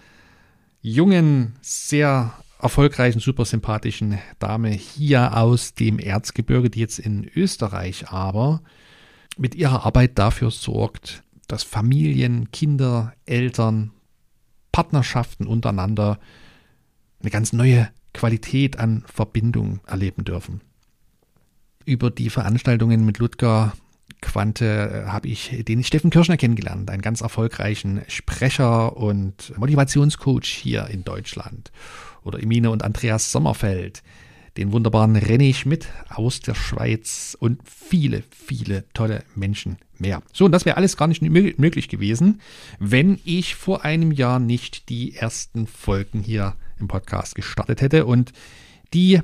jungen, 0.82 1.54
sehr 1.62 2.34
erfolgreichen, 2.62 3.20
super 3.20 3.46
sympathischen 3.46 4.20
Dame 4.40 4.70
hier 4.70 5.38
aus 5.38 5.74
dem 5.74 6.00
Erzgebirge, 6.00 6.70
die 6.70 6.80
jetzt 6.80 7.00
in 7.00 7.30
Österreich 7.36 8.10
aber 8.10 8.62
mit 9.38 9.56
ihrer 9.56 9.86
Arbeit 9.86 10.18
dafür 10.18 10.52
sorgt, 10.52 11.24
dass 11.48 11.64
Familien, 11.64 12.52
Kinder, 12.52 13.14
Eltern, 13.26 13.92
Partnerschaften 14.72 15.48
untereinander 15.48 16.20
eine 17.20 17.30
ganz 17.30 17.54
neue 17.54 17.90
Qualität 18.14 18.78
an 18.78 19.04
Verbindung 19.06 19.80
erleben 19.86 20.24
dürfen. 20.24 20.62
Über 21.86 22.10
die 22.10 22.30
Veranstaltungen 22.30 23.06
mit 23.06 23.20
Ludger 23.20 23.74
Quante 24.22 25.06
äh, 25.06 25.10
habe 25.10 25.28
ich 25.28 25.64
den 25.68 25.84
Steffen 25.84 26.10
Kirschner 26.10 26.38
kennengelernt, 26.38 26.90
einen 26.90 27.02
ganz 27.02 27.22
erfolgreichen 27.22 28.02
Sprecher 28.08 28.96
und 28.96 29.58
Motivationscoach 29.58 30.46
hier 30.46 30.88
in 30.88 31.04
Deutschland. 31.04 31.72
Oder 32.24 32.42
Emine 32.42 32.70
und 32.70 32.84
Andreas 32.84 33.32
Sommerfeld, 33.32 34.04
den 34.58 34.72
wunderbaren 34.72 35.18
René 35.18 35.54
Schmidt 35.56 35.88
aus 36.10 36.40
der 36.40 36.56
Schweiz 36.56 37.36
und 37.40 37.62
viele, 37.66 38.24
viele 38.30 38.86
tolle 38.94 39.24
Menschen 39.36 39.78
mehr. 39.98 40.22
So, 40.34 40.46
und 40.46 40.52
das 40.52 40.66
wäre 40.66 40.78
alles 40.78 40.98
gar 40.98 41.08
nicht 41.08 41.22
möglich 41.22 41.90
gewesen, 41.90 42.42
wenn 42.80 43.20
ich 43.24 43.56
vor 43.56 43.84
einem 43.86 44.12
Jahr 44.12 44.40
nicht 44.40 44.90
die 44.90 45.16
ersten 45.16 45.68
Folgen 45.68 46.22
hier 46.22 46.56
im 46.80 46.88
Podcast 46.88 47.36
gestartet 47.36 47.82
hätte 47.82 48.06
und 48.06 48.34
die 48.94 49.22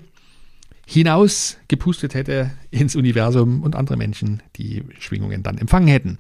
hinaus 0.89 1.57
gepustet 1.67 2.13
hätte 2.13 2.51
ins 2.71 2.95
Universum 2.95 3.61
und 3.61 3.75
andere 3.75 3.97
Menschen 3.97 4.41
die 4.55 4.85
Schwingungen 4.99 5.43
dann 5.43 5.57
empfangen 5.57 5.89
hätten. 5.89 6.17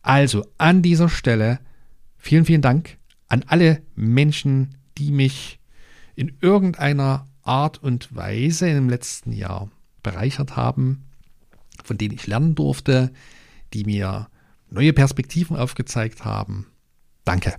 Also 0.00 0.46
an 0.56 0.80
dieser 0.80 1.10
Stelle 1.10 1.60
vielen, 2.16 2.46
vielen 2.46 2.62
Dank 2.62 2.96
an 3.28 3.44
alle 3.46 3.82
Menschen, 3.94 4.76
die 4.96 5.10
mich 5.10 5.58
in 6.14 6.32
irgendeiner 6.40 7.28
Art 7.42 7.82
und 7.82 8.16
Weise 8.16 8.70
im 8.70 8.88
letzten 8.88 9.32
Jahr 9.32 9.70
bereichert 10.02 10.56
haben, 10.56 11.04
von 11.84 11.98
denen 11.98 12.14
ich 12.14 12.26
lernen 12.26 12.54
durfte, 12.54 13.12
die 13.74 13.84
mir 13.84 14.28
neue 14.70 14.94
Perspektiven 14.94 15.56
aufgezeigt 15.56 16.24
haben. 16.24 16.68
Danke. 17.24 17.56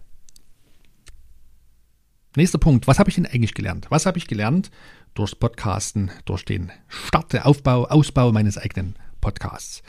Nächster 2.38 2.60
Punkt. 2.60 2.86
Was 2.86 3.00
habe 3.00 3.10
ich 3.10 3.15
denn 3.15 3.25
eigentlich 3.25 3.56
gelernt? 3.56 3.88
Was 3.89 4.06
habe 4.06 4.20
ich 4.20 4.27
gelernt 4.27 4.70
durchs 5.15 5.34
Podcasten, 5.34 6.12
durch 6.25 6.46
den 6.46 6.72
Start, 6.88 7.44
Aufbau, 7.44 7.86
Ausbau 7.88 8.32
meines 8.32 8.60
eigenen 8.60 8.96
Podcasts. 9.22 9.82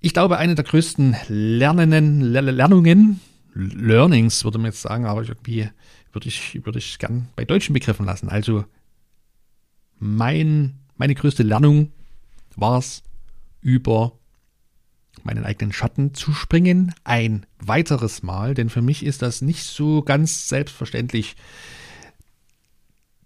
Ich 0.00 0.12
glaube, 0.12 0.38
eine 0.38 0.56
der 0.56 0.64
größten 0.64 1.14
Lernenden, 1.28 2.20
Lernungen, 2.20 3.20
Learnings 3.54 4.42
würde 4.42 4.58
man 4.58 4.72
jetzt 4.72 4.82
sagen, 4.82 5.06
aber 5.06 5.22
irgendwie 5.22 5.68
würde 6.12 6.26
ich, 6.26 6.64
würde 6.64 6.80
ich 6.80 6.98
gern 6.98 7.28
bei 7.36 7.44
deutschen 7.44 7.74
Begriffen 7.74 8.06
lassen. 8.06 8.28
Also 8.28 8.64
mein, 10.00 10.80
meine 10.96 11.14
größte 11.14 11.44
Lernung 11.44 11.92
war 12.56 12.78
es, 12.78 13.04
über 13.60 14.18
meinen 15.22 15.44
eigenen 15.44 15.72
Schatten 15.72 16.14
zu 16.14 16.32
springen. 16.32 16.94
Ein 17.04 17.46
weiteres 17.58 18.22
Mal, 18.22 18.54
denn 18.54 18.70
für 18.70 18.82
mich 18.82 19.04
ist 19.04 19.22
das 19.22 19.42
nicht 19.42 19.64
so 19.64 20.02
ganz 20.02 20.48
selbstverständlich, 20.48 21.36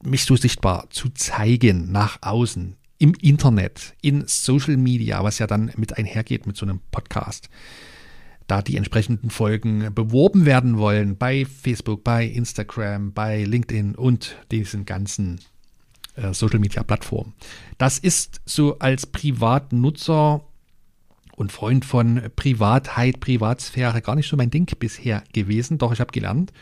mich 0.03 0.25
so 0.25 0.37
sichtbar 0.37 0.89
zu 0.91 1.09
zeigen 1.11 1.91
nach 1.91 2.19
außen, 2.23 2.77
im 2.99 3.15
Internet, 3.21 3.95
in 4.01 4.25
Social 4.27 4.77
Media, 4.77 5.23
was 5.23 5.39
ja 5.39 5.47
dann 5.47 5.73
mit 5.77 5.97
einhergeht 5.97 6.47
mit 6.47 6.57
so 6.57 6.67
einem 6.67 6.81
Podcast. 6.91 7.49
Da 8.47 8.63
die 8.63 8.77
entsprechenden 8.77 9.31
Folgen 9.31 9.93
beworben 9.93 10.47
werden 10.47 10.79
wollen 10.79 11.17
bei 11.17 11.45
Facebook, 11.45 12.05
bei 12.05 12.25
Instagram, 12.25 13.13
bei 13.13 13.43
LinkedIn 13.43 13.97
und 13.97 14.37
diesen 14.53 14.87
ganzen 14.87 15.41
äh, 16.15 16.33
Social 16.33 16.61
Media 16.61 16.85
Plattformen. 16.85 17.35
Das 17.77 17.99
ist 17.99 18.41
so 18.45 18.79
als 18.79 19.07
Privatnutzer 19.07 20.46
und 21.37 21.53
Freund 21.53 21.85
von 21.85 22.23
Privatheit, 22.35 23.21
Privatsphäre 23.21 24.03
gar 24.03 24.17
nicht 24.17 24.29
so 24.29 24.37
mein 24.37 24.51
Ding 24.51 24.67
bisher 24.79 25.23
gewesen. 25.33 25.79
Doch 25.79 25.93
ich 25.93 26.01
habe 26.01 26.11
gelernt, 26.11 26.53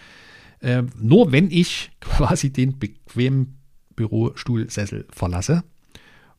äh, 0.61 0.83
nur 1.01 1.33
wenn 1.33 1.51
ich 1.51 1.91
quasi 2.01 2.53
den 2.53 2.79
bequemen 2.79 3.57
Bürostuhlsessel 3.97 5.07
verlasse 5.11 5.63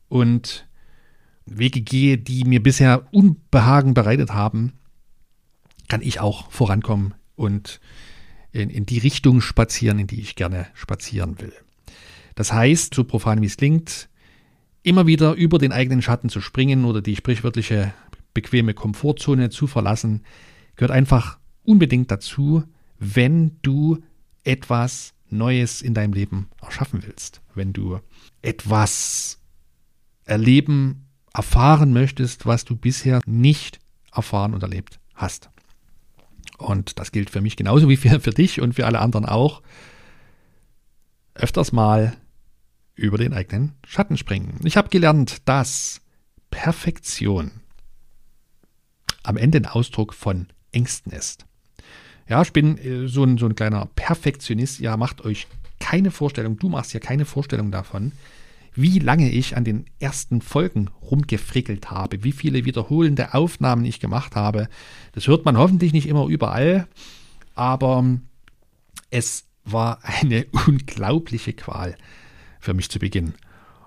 und 0.08 0.68
Wege 1.46 1.80
gehe, 1.80 2.18
die 2.18 2.44
mir 2.44 2.62
bisher 2.62 3.06
Unbehagen 3.12 3.94
bereitet 3.94 4.32
haben, 4.32 4.74
kann 5.88 6.02
ich 6.02 6.20
auch 6.20 6.50
vorankommen 6.50 7.14
und 7.36 7.80
in, 8.52 8.68
in 8.68 8.84
die 8.84 8.98
Richtung 8.98 9.40
spazieren, 9.40 9.98
in 9.98 10.06
die 10.06 10.20
ich 10.20 10.34
gerne 10.34 10.66
spazieren 10.74 11.40
will. 11.40 11.52
Das 12.34 12.52
heißt, 12.52 12.94
so 12.94 13.04
profan 13.04 13.40
wie 13.40 13.46
es 13.46 13.56
klingt, 13.56 14.08
immer 14.82 15.06
wieder 15.06 15.34
über 15.34 15.58
den 15.58 15.72
eigenen 15.72 16.02
Schatten 16.02 16.28
zu 16.28 16.40
springen 16.40 16.84
oder 16.84 17.00
die 17.00 17.16
sprichwörtliche 17.16 17.92
bequeme 18.36 18.74
Komfortzone 18.74 19.48
zu 19.48 19.66
verlassen, 19.66 20.22
gehört 20.76 20.92
einfach 20.92 21.38
unbedingt 21.64 22.10
dazu, 22.10 22.62
wenn 22.98 23.58
du 23.62 24.02
etwas 24.44 25.14
Neues 25.30 25.82
in 25.82 25.94
deinem 25.94 26.12
Leben 26.12 26.48
erschaffen 26.62 27.02
willst, 27.04 27.40
wenn 27.54 27.72
du 27.72 27.98
etwas 28.42 29.40
erleben, 30.24 31.06
erfahren 31.34 31.92
möchtest, 31.92 32.46
was 32.46 32.64
du 32.64 32.76
bisher 32.76 33.20
nicht 33.26 33.80
erfahren 34.12 34.54
und 34.54 34.62
erlebt 34.62 35.00
hast. 35.14 35.50
Und 36.58 36.98
das 36.98 37.10
gilt 37.10 37.30
für 37.30 37.40
mich 37.40 37.56
genauso 37.56 37.88
wie 37.88 37.96
für, 37.96 38.20
für 38.20 38.30
dich 38.30 38.60
und 38.60 38.74
für 38.74 38.86
alle 38.86 39.00
anderen 39.00 39.24
auch. 39.26 39.62
Öfters 41.34 41.72
mal 41.72 42.16
über 42.94 43.18
den 43.18 43.32
eigenen 43.32 43.72
Schatten 43.86 44.16
springen. 44.16 44.60
Ich 44.64 44.76
habe 44.76 44.88
gelernt, 44.88 45.48
dass 45.48 46.00
Perfektion 46.50 47.50
am 49.26 49.36
Ende 49.36 49.58
ein 49.58 49.66
Ausdruck 49.66 50.14
von 50.14 50.46
Ängsten 50.72 51.12
ist. 51.12 51.46
Ja, 52.28 52.42
ich 52.42 52.52
bin 52.52 52.78
äh, 52.78 53.08
so, 53.08 53.24
ein, 53.24 53.38
so 53.38 53.46
ein 53.46 53.54
kleiner 53.54 53.88
Perfektionist. 53.94 54.80
Ja, 54.80 54.96
macht 54.96 55.24
euch 55.24 55.46
keine 55.78 56.10
Vorstellung, 56.10 56.58
du 56.58 56.68
machst 56.68 56.94
ja 56.94 57.00
keine 57.00 57.24
Vorstellung 57.24 57.70
davon, 57.70 58.12
wie 58.74 58.98
lange 58.98 59.30
ich 59.30 59.56
an 59.56 59.64
den 59.64 59.86
ersten 60.00 60.40
Folgen 60.40 60.90
rumgefrickelt 61.02 61.90
habe, 61.90 62.24
wie 62.24 62.32
viele 62.32 62.64
wiederholende 62.64 63.34
Aufnahmen 63.34 63.84
ich 63.84 64.00
gemacht 64.00 64.36
habe. 64.36 64.68
Das 65.12 65.26
hört 65.26 65.44
man 65.44 65.56
hoffentlich 65.56 65.92
nicht 65.92 66.08
immer 66.08 66.26
überall, 66.26 66.86
aber 67.54 68.04
es 69.10 69.46
war 69.64 70.00
eine 70.02 70.46
unglaubliche 70.66 71.52
Qual 71.52 71.96
für 72.60 72.74
mich 72.74 72.90
zu 72.90 72.98
Beginn. 72.98 73.34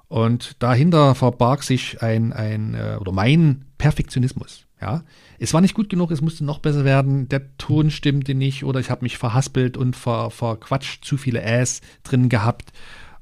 Und 0.08 0.62
dahinter 0.64 1.14
verbarg 1.14 1.64
sich 1.64 2.02
ein, 2.02 2.34
ein 2.34 2.74
äh, 2.74 2.98
oder 3.00 3.12
mein 3.12 3.66
Perfektionismus. 3.78 4.66
Ja, 4.82 5.04
es 5.40 5.54
war 5.54 5.60
nicht 5.60 5.74
gut 5.74 5.90
genug, 5.90 6.10
es 6.12 6.22
musste 6.22 6.46
noch 6.46 6.60
besser 6.60 6.86
werden. 6.86 7.28
Der 7.28 7.58
Ton 7.58 7.92
stimmte 7.92 8.34
nicht 8.34 8.64
oder 8.64 8.80
ich 8.80 8.90
habe 8.90 9.04
mich 9.04 9.18
verhaspelt 9.18 9.76
und 9.76 9.96
ver, 9.96 10.32
verquatscht, 10.32 11.04
zu 11.04 11.18
viele 11.18 11.42
Äs 11.42 11.82
drin 12.04 12.30
gehabt 12.30 12.72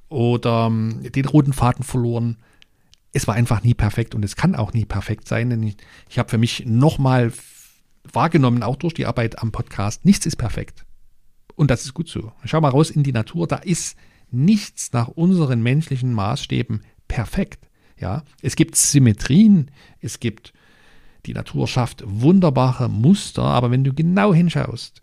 oder 0.07 0.67
ähm, 0.67 1.01
den 1.11 1.25
roten 1.25 1.53
Faden 1.53 1.83
verloren. 1.83 2.37
Es 3.11 3.27
war 3.27 3.33
einfach 3.33 3.63
nie 3.63 3.73
perfekt 3.73 4.13
und 4.13 4.23
es 4.23 4.35
kann 4.35 4.55
auch 4.55 4.73
nie 4.73 4.85
perfekt 4.85 5.27
sein, 5.27 5.49
denn 5.49 5.63
ich, 5.63 5.77
ich 6.09 6.19
habe 6.19 6.29
für 6.29 6.37
mich 6.37 6.65
nochmal 6.67 7.33
wahrgenommen, 8.03 8.61
auch 8.61 8.75
durch 8.75 8.93
die 8.93 9.07
Arbeit 9.07 9.39
am 9.39 9.51
Podcast, 9.51 10.05
nichts 10.05 10.27
ist 10.27 10.35
perfekt. 10.35 10.85
Und 11.55 11.71
das 11.71 11.85
ist 11.85 11.95
gut 11.95 12.07
so. 12.07 12.31
Schau 12.45 12.61
mal 12.61 12.69
raus 12.69 12.91
in 12.91 13.01
die 13.01 13.11
Natur, 13.11 13.47
da 13.47 13.55
ist 13.55 13.97
nichts 14.29 14.93
nach 14.93 15.07
unseren 15.07 15.63
menschlichen 15.63 16.13
Maßstäben 16.13 16.83
perfekt. 17.07 17.67
Ja, 17.99 18.23
es 18.43 18.55
gibt 18.55 18.75
Symmetrien, 18.75 19.71
es 20.01 20.19
gibt 20.19 20.53
die 21.27 21.33
Natur 21.33 21.67
schafft 21.67 22.03
wunderbare 22.05 22.89
Muster, 22.89 23.43
aber 23.43 23.69
wenn 23.69 23.83
du 23.83 23.93
genau 23.93 24.33
hinschaust, 24.33 25.01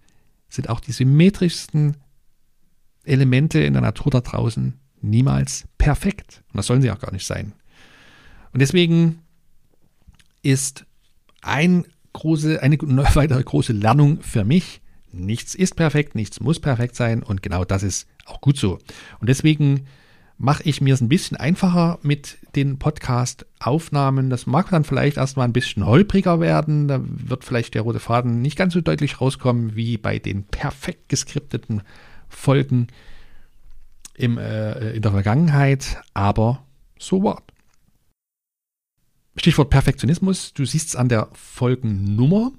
sind 0.49 0.71
auch 0.71 0.81
die 0.81 0.93
symmetrischsten 0.93 1.99
Elemente 3.04 3.61
in 3.61 3.75
der 3.75 3.83
Natur 3.83 4.11
da 4.11 4.21
draußen 4.23 4.75
niemals 5.02 5.66
perfekt. 5.76 6.43
Und 6.49 6.57
das 6.57 6.66
sollen 6.66 6.81
sie 6.81 6.90
auch 6.90 6.99
gar 6.99 7.12
nicht 7.12 7.26
sein. 7.26 7.52
Und 8.52 8.61
deswegen 8.61 9.21
ist 10.43 10.87
ein 11.43 11.85
große, 12.14 12.62
eine 12.62 12.78
weitere 12.78 13.43
große 13.43 13.75
Lernung 13.75 14.23
für 14.23 14.45
mich, 14.45 14.81
nichts 15.12 15.54
ist 15.54 15.76
perfekt, 15.76 16.14
nichts 16.14 16.40
muss 16.40 16.59
perfekt 16.59 16.97
sein 16.97 17.23
und 17.23 17.43
genau 17.43 17.64
das 17.64 17.83
ist 17.83 18.09
auch 18.25 18.40
gut 18.40 18.57
so. 18.57 18.78
Und 19.21 19.28
deswegen 19.28 19.87
mache 20.38 20.62
ich 20.64 20.81
mir 20.81 20.95
es 20.95 21.00
ein 21.00 21.09
bisschen 21.09 21.37
einfacher 21.37 21.99
mit 22.02 22.38
den 22.56 22.78
Podcast-Aufnahmen. 22.78 24.30
Das 24.30 24.46
mag 24.46 24.70
dann 24.70 24.84
vielleicht 24.84 25.16
erstmal 25.16 25.46
ein 25.46 25.52
bisschen 25.52 25.87
holpriger 25.87 26.40
werden. 26.40 26.88
Da 26.88 27.00
wird 27.02 27.44
vielleicht 27.44 27.75
der 27.75 27.82
rote 27.82 28.00
Faden 28.00 28.42
nicht 28.42 28.56
ganz 28.56 28.75
so 28.75 28.80
deutlich 28.80 29.20
rauskommen 29.20 29.76
wie 29.76 29.96
bei 29.99 30.18
den 30.18 30.44
perfekt 30.44 31.08
geskripteten 31.08 31.82
Folgen 32.28 32.88
im, 34.14 34.38
äh, 34.38 34.92
in 34.92 35.02
der 35.02 35.12
Vergangenheit. 35.12 36.00
Aber 36.14 36.64
so 36.99 37.23
what. 37.23 37.42
Stichwort 39.37 39.70
Perfektionismus. 39.70 40.54
Du 40.54 40.64
siehst 40.64 40.88
es 40.88 40.96
an 40.96 41.08
der 41.08 41.28
Folgennummer. 41.32 42.52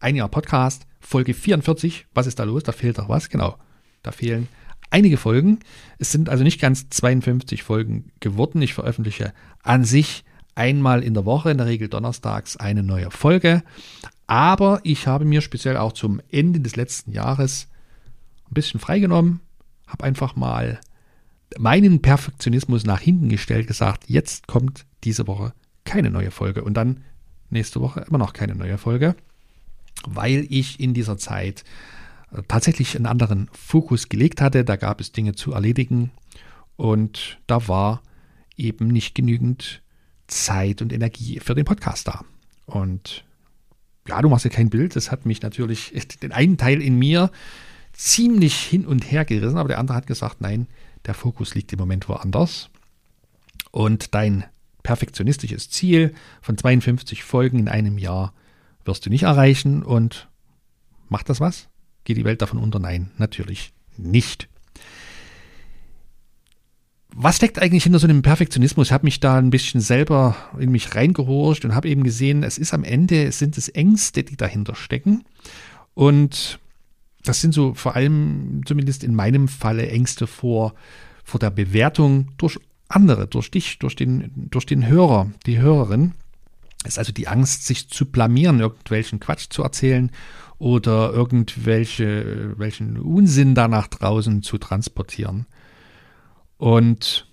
Ein 0.00 0.16
Jahr 0.16 0.28
Podcast, 0.28 0.86
Folge 0.98 1.34
44. 1.34 2.06
Was 2.14 2.26
ist 2.26 2.38
da 2.38 2.44
los? 2.44 2.62
Da 2.62 2.72
fehlt 2.72 2.98
doch 2.98 3.08
was. 3.08 3.28
Genau. 3.28 3.56
Da 4.02 4.10
fehlen 4.10 4.48
einige 4.92 5.16
Folgen. 5.16 5.60
Es 5.98 6.12
sind 6.12 6.28
also 6.28 6.44
nicht 6.44 6.60
ganz 6.60 6.88
52 6.90 7.62
Folgen 7.62 8.12
geworden. 8.20 8.62
Ich 8.62 8.74
veröffentliche 8.74 9.32
an 9.62 9.84
sich 9.84 10.24
einmal 10.54 11.02
in 11.02 11.14
der 11.14 11.24
Woche, 11.24 11.50
in 11.50 11.58
der 11.58 11.66
Regel 11.66 11.88
donnerstags, 11.88 12.56
eine 12.56 12.82
neue 12.82 13.10
Folge. 13.10 13.62
Aber 14.26 14.80
ich 14.84 15.06
habe 15.06 15.24
mir 15.24 15.40
speziell 15.40 15.76
auch 15.76 15.92
zum 15.92 16.20
Ende 16.30 16.60
des 16.60 16.76
letzten 16.76 17.12
Jahres 17.12 17.68
ein 18.50 18.54
bisschen 18.54 18.80
freigenommen, 18.80 19.40
habe 19.86 20.04
einfach 20.04 20.36
mal 20.36 20.80
meinen 21.58 22.00
Perfektionismus 22.00 22.84
nach 22.84 23.00
hinten 23.00 23.28
gestellt, 23.28 23.66
gesagt, 23.66 24.04
jetzt 24.08 24.46
kommt 24.46 24.86
diese 25.04 25.26
Woche 25.26 25.52
keine 25.84 26.10
neue 26.10 26.30
Folge 26.30 26.64
und 26.64 26.74
dann 26.74 27.02
nächste 27.50 27.80
Woche 27.80 28.04
immer 28.08 28.18
noch 28.18 28.32
keine 28.32 28.54
neue 28.54 28.78
Folge, 28.78 29.14
weil 30.06 30.46
ich 30.48 30.80
in 30.80 30.94
dieser 30.94 31.18
Zeit 31.18 31.64
tatsächlich 32.48 32.96
einen 32.96 33.06
anderen 33.06 33.48
Fokus 33.52 34.08
gelegt 34.08 34.40
hatte. 34.40 34.64
Da 34.64 34.76
gab 34.76 35.00
es 35.00 35.12
Dinge 35.12 35.34
zu 35.34 35.52
erledigen 35.52 36.10
und 36.76 37.38
da 37.46 37.68
war 37.68 38.02
eben 38.56 38.88
nicht 38.88 39.14
genügend 39.14 39.82
Zeit 40.26 40.82
und 40.82 40.92
Energie 40.92 41.40
für 41.40 41.54
den 41.54 41.64
Podcast 41.64 42.08
da. 42.08 42.24
Und 42.66 43.24
ja, 44.08 44.20
du 44.20 44.28
machst 44.28 44.44
ja 44.44 44.50
kein 44.50 44.70
Bild. 44.70 44.96
Das 44.96 45.10
hat 45.10 45.26
mich 45.26 45.42
natürlich, 45.42 45.92
den 46.22 46.32
einen 46.32 46.56
Teil 46.56 46.82
in 46.82 46.98
mir 46.98 47.30
ziemlich 47.92 48.56
hin 48.56 48.86
und 48.86 49.10
her 49.10 49.24
gerissen, 49.24 49.58
aber 49.58 49.68
der 49.68 49.78
andere 49.78 49.96
hat 49.96 50.06
gesagt, 50.06 50.40
nein, 50.40 50.66
der 51.06 51.14
Fokus 51.14 51.54
liegt 51.54 51.72
im 51.72 51.78
Moment 51.78 52.08
woanders. 52.08 52.70
Und 53.70 54.14
dein 54.14 54.44
perfektionistisches 54.82 55.70
Ziel 55.70 56.14
von 56.40 56.58
52 56.58 57.22
Folgen 57.24 57.58
in 57.58 57.68
einem 57.68 57.98
Jahr 57.98 58.32
wirst 58.84 59.06
du 59.06 59.10
nicht 59.10 59.24
erreichen. 59.24 59.82
Und 59.82 60.28
macht 61.08 61.28
das 61.28 61.40
was? 61.40 61.68
Geht 62.04 62.16
die 62.16 62.24
Welt 62.24 62.42
davon 62.42 62.58
unter? 62.58 62.78
Nein, 62.78 63.10
natürlich 63.18 63.72
nicht. 63.96 64.48
Was 67.14 67.36
steckt 67.36 67.60
eigentlich 67.60 67.84
hinter 67.84 67.98
so 67.98 68.06
einem 68.06 68.22
Perfektionismus? 68.22 68.88
Ich 68.88 68.92
habe 68.92 69.04
mich 69.04 69.20
da 69.20 69.36
ein 69.36 69.50
bisschen 69.50 69.80
selber 69.80 70.34
in 70.58 70.72
mich 70.72 70.94
reingehorcht 70.94 71.64
und 71.64 71.74
habe 71.74 71.88
eben 71.88 72.04
gesehen, 72.04 72.42
es 72.42 72.56
ist 72.56 72.72
am 72.72 72.84
Ende, 72.84 73.24
es 73.24 73.38
sind 73.38 73.58
es 73.58 73.68
Ängste, 73.68 74.24
die 74.24 74.36
dahinter 74.36 74.74
stecken. 74.74 75.24
Und 75.94 76.58
das 77.22 77.40
sind 77.40 77.52
so 77.52 77.74
vor 77.74 77.96
allem, 77.96 78.62
zumindest 78.64 79.04
in 79.04 79.14
meinem 79.14 79.46
Falle, 79.46 79.88
Ängste 79.88 80.26
vor, 80.26 80.74
vor 81.22 81.38
der 81.38 81.50
Bewertung 81.50 82.28
durch 82.38 82.58
andere, 82.88 83.26
durch 83.26 83.50
dich, 83.50 83.78
durch 83.78 83.94
den, 83.94 84.30
durch 84.50 84.64
den 84.64 84.86
Hörer, 84.86 85.30
die 85.46 85.58
Hörerin. 85.58 86.14
Es 86.82 86.94
ist 86.94 86.98
also 86.98 87.12
die 87.12 87.28
Angst, 87.28 87.66
sich 87.66 87.88
zu 87.88 88.06
blamieren, 88.06 88.60
irgendwelchen 88.60 89.20
Quatsch 89.20 89.46
zu 89.50 89.62
erzählen 89.62 90.10
oder 90.62 91.12
irgendwelche 91.12 92.54
welchen 92.56 92.96
Unsinn 92.96 93.56
da 93.56 93.66
nach 93.66 93.88
draußen 93.88 94.44
zu 94.44 94.58
transportieren. 94.58 95.46
Und 96.56 97.26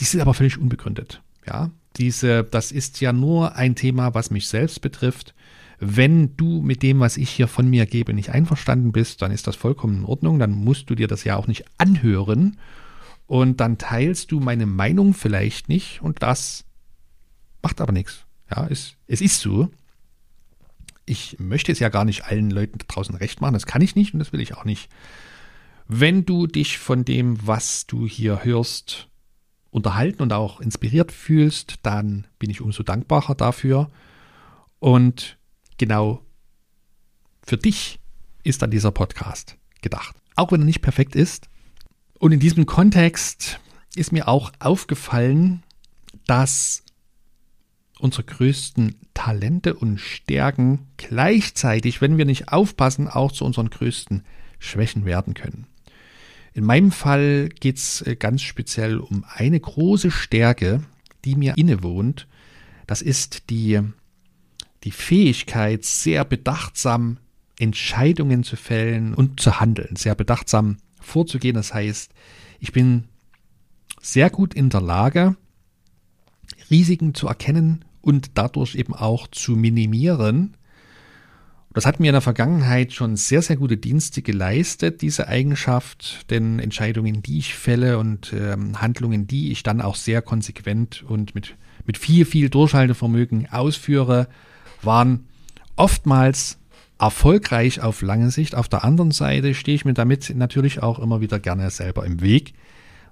die 0.00 0.04
sind 0.04 0.22
aber 0.22 0.32
völlig 0.32 0.56
unbegründet. 0.56 1.20
Ja, 1.46 1.72
diese, 1.98 2.42
das 2.42 2.72
ist 2.72 3.02
ja 3.02 3.12
nur 3.12 3.56
ein 3.56 3.74
Thema, 3.74 4.14
was 4.14 4.30
mich 4.30 4.48
selbst 4.48 4.80
betrifft. 4.80 5.34
Wenn 5.78 6.34
du 6.38 6.62
mit 6.62 6.82
dem, 6.82 7.00
was 7.00 7.18
ich 7.18 7.28
hier 7.28 7.48
von 7.48 7.68
mir 7.68 7.84
gebe, 7.84 8.14
nicht 8.14 8.30
einverstanden 8.30 8.92
bist, 8.92 9.20
dann 9.20 9.30
ist 9.30 9.46
das 9.46 9.56
vollkommen 9.56 9.98
in 9.98 10.04
Ordnung. 10.06 10.38
Dann 10.38 10.52
musst 10.52 10.88
du 10.88 10.94
dir 10.94 11.08
das 11.08 11.24
ja 11.24 11.36
auch 11.36 11.48
nicht 11.48 11.66
anhören. 11.76 12.56
Und 13.26 13.60
dann 13.60 13.76
teilst 13.76 14.32
du 14.32 14.40
meine 14.40 14.64
Meinung 14.64 15.12
vielleicht 15.12 15.68
nicht. 15.68 16.00
Und 16.00 16.22
das 16.22 16.64
macht 17.60 17.82
aber 17.82 17.92
nichts. 17.92 18.24
Ja, 18.50 18.66
es, 18.70 18.94
es 19.06 19.20
ist 19.20 19.40
so 19.40 19.68
ich 21.06 21.38
möchte 21.38 21.72
es 21.72 21.78
ja 21.78 21.88
gar 21.88 22.04
nicht 22.04 22.24
allen 22.24 22.50
Leuten 22.50 22.78
draußen 22.86 23.14
recht 23.14 23.40
machen. 23.40 23.54
Das 23.54 23.66
kann 23.66 23.80
ich 23.80 23.94
nicht 23.94 24.12
und 24.12 24.18
das 24.18 24.32
will 24.32 24.40
ich 24.40 24.54
auch 24.54 24.64
nicht. 24.64 24.90
Wenn 25.88 26.26
du 26.26 26.48
dich 26.48 26.78
von 26.78 27.04
dem, 27.04 27.46
was 27.46 27.86
du 27.86 28.06
hier 28.06 28.44
hörst, 28.44 29.08
unterhalten 29.70 30.22
und 30.22 30.32
auch 30.32 30.60
inspiriert 30.60 31.12
fühlst, 31.12 31.76
dann 31.82 32.26
bin 32.38 32.50
ich 32.50 32.60
umso 32.60 32.82
dankbarer 32.82 33.34
dafür. 33.34 33.90
Und 34.80 35.38
genau 35.78 36.22
für 37.46 37.56
dich 37.56 38.00
ist 38.42 38.62
dann 38.62 38.70
dieser 38.70 38.90
Podcast 38.90 39.56
gedacht. 39.82 40.16
Auch 40.34 40.50
wenn 40.50 40.62
er 40.62 40.66
nicht 40.66 40.82
perfekt 40.82 41.14
ist. 41.14 41.48
Und 42.18 42.32
in 42.32 42.40
diesem 42.40 42.66
Kontext 42.66 43.60
ist 43.94 44.12
mir 44.12 44.28
auch 44.28 44.50
aufgefallen, 44.58 45.62
dass 46.26 46.82
unsere 47.98 48.24
größten 48.24 48.96
Talente 49.14 49.74
und 49.74 49.98
Stärken 49.98 50.86
gleichzeitig, 50.96 52.00
wenn 52.00 52.18
wir 52.18 52.24
nicht 52.24 52.48
aufpassen, 52.48 53.08
auch 53.08 53.32
zu 53.32 53.44
unseren 53.44 53.70
größten 53.70 54.24
Schwächen 54.58 55.04
werden 55.04 55.34
können. 55.34 55.66
In 56.52 56.64
meinem 56.64 56.90
Fall 56.90 57.48
geht 57.48 57.76
es 57.76 58.02
äh, 58.02 58.16
ganz 58.16 58.42
speziell 58.42 58.98
um 58.98 59.24
eine 59.28 59.60
große 59.60 60.10
Stärke, 60.10 60.82
die 61.24 61.36
mir 61.36 61.54
innewohnt. 61.56 62.26
Das 62.86 63.02
ist 63.02 63.50
die, 63.50 63.80
die 64.84 64.90
Fähigkeit, 64.90 65.84
sehr 65.84 66.24
bedachtsam 66.24 67.18
Entscheidungen 67.58 68.42
zu 68.42 68.56
fällen 68.56 69.14
und 69.14 69.40
zu 69.40 69.60
handeln, 69.60 69.96
sehr 69.96 70.14
bedachtsam 70.14 70.78
vorzugehen. 71.00 71.54
Das 71.54 71.74
heißt, 71.74 72.12
ich 72.60 72.72
bin 72.72 73.04
sehr 74.00 74.30
gut 74.30 74.54
in 74.54 74.70
der 74.70 74.80
Lage, 74.80 75.36
Risiken 76.70 77.14
zu 77.14 77.26
erkennen 77.28 77.84
und 78.00 78.32
dadurch 78.34 78.74
eben 78.74 78.94
auch 78.94 79.26
zu 79.28 79.52
minimieren. 79.52 80.56
Das 81.76 81.84
hat 81.84 82.00
mir 82.00 82.06
in 82.06 82.14
der 82.14 82.22
Vergangenheit 82.22 82.94
schon 82.94 83.16
sehr, 83.16 83.42
sehr 83.42 83.56
gute 83.56 83.76
Dienste 83.76 84.22
geleistet, 84.22 85.02
diese 85.02 85.28
Eigenschaft, 85.28 86.30
denn 86.30 86.58
Entscheidungen, 86.58 87.20
die 87.20 87.36
ich 87.36 87.54
fälle 87.54 87.98
und 87.98 88.32
ähm, 88.32 88.80
Handlungen, 88.80 89.26
die 89.26 89.52
ich 89.52 89.62
dann 89.62 89.82
auch 89.82 89.94
sehr 89.94 90.22
konsequent 90.22 91.04
und 91.06 91.34
mit, 91.34 91.54
mit 91.84 91.98
viel, 91.98 92.24
viel 92.24 92.48
Durchhaltevermögen 92.48 93.48
ausführe, 93.50 94.28
waren 94.80 95.26
oftmals 95.76 96.58
erfolgreich 96.98 97.82
auf 97.82 98.00
lange 98.00 98.30
Sicht. 98.30 98.54
Auf 98.54 98.68
der 98.68 98.84
anderen 98.84 99.10
Seite 99.10 99.54
stehe 99.54 99.74
ich 99.74 99.84
mir 99.84 99.92
damit 99.92 100.32
natürlich 100.34 100.82
auch 100.82 100.98
immer 100.98 101.20
wieder 101.20 101.38
gerne 101.38 101.68
selber 101.70 102.06
im 102.06 102.22
Weg, 102.22 102.54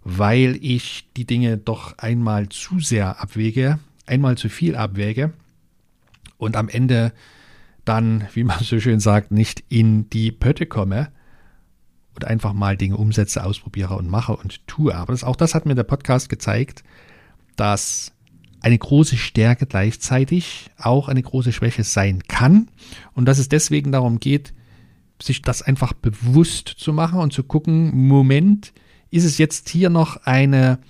weil 0.05 0.59
ich 0.61 1.09
die 1.17 1.25
Dinge 1.25 1.57
doch 1.57 1.97
einmal 1.99 2.51
zu 2.51 2.79
sehr 2.79 3.21
abwäge, 3.21 3.79
einmal 4.07 4.37
zu 4.37 4.51
viel 4.51 4.77
abwäge 4.77 5.33
und 6.37 6.57
am 6.57 6.69
Ende 6.69 7.13
dann, 7.85 8.27
wie 8.35 8.45
man 8.45 8.63
so 8.63 8.79
schön 8.81 9.01
sagt, 9.01 9.33
nicht 9.33 9.65
in 9.69 10.09
die 10.11 10.31
Pötte 10.31 10.67
komme 10.67 11.11
und 12.15 12.27
einfach 12.27 12.53
mal 12.53 12.77
Dinge 12.77 12.97
umsetze, 12.97 13.45
ausprobiere 13.45 13.97
und 13.97 14.09
mache 14.09 14.37
und 14.37 14.67
tue. 14.67 14.95
Aber 14.95 15.13
das, 15.13 15.25
auch 15.25 15.37
das 15.37 15.55
hat 15.55 15.67
mir 15.67 15.75
der 15.75 15.83
Podcast 15.85 16.29
gezeigt, 16.29 16.85
dass 17.57 18.13
eine 18.61 18.79
große 18.79 19.17
Stärke 19.17 19.67
gleichzeitig 19.67 20.71
auch 20.79 21.09
eine 21.09 21.23
große 21.23 21.53
Schwäche 21.53 21.85
sein 21.85 22.23
kann 22.29 22.71
und 23.15 23.27
dass 23.27 23.39
es 23.39 23.49
deswegen 23.49 23.93
darum 23.93 24.21
geht, 24.21 24.55
sich 25.21 25.43
das 25.43 25.63
einfach 25.63 25.93
bewusst 25.93 26.69
zu 26.69 26.93
machen 26.93 27.21
und 27.21 27.33
zu 27.33 27.43
gucken, 27.43 27.95
Moment, 28.09 28.73
ist 29.15 29.23
es 29.23 29.39
jetzt 29.39 29.69
hier 29.69 29.91
noch 29.91 30.17
eine 30.25 30.81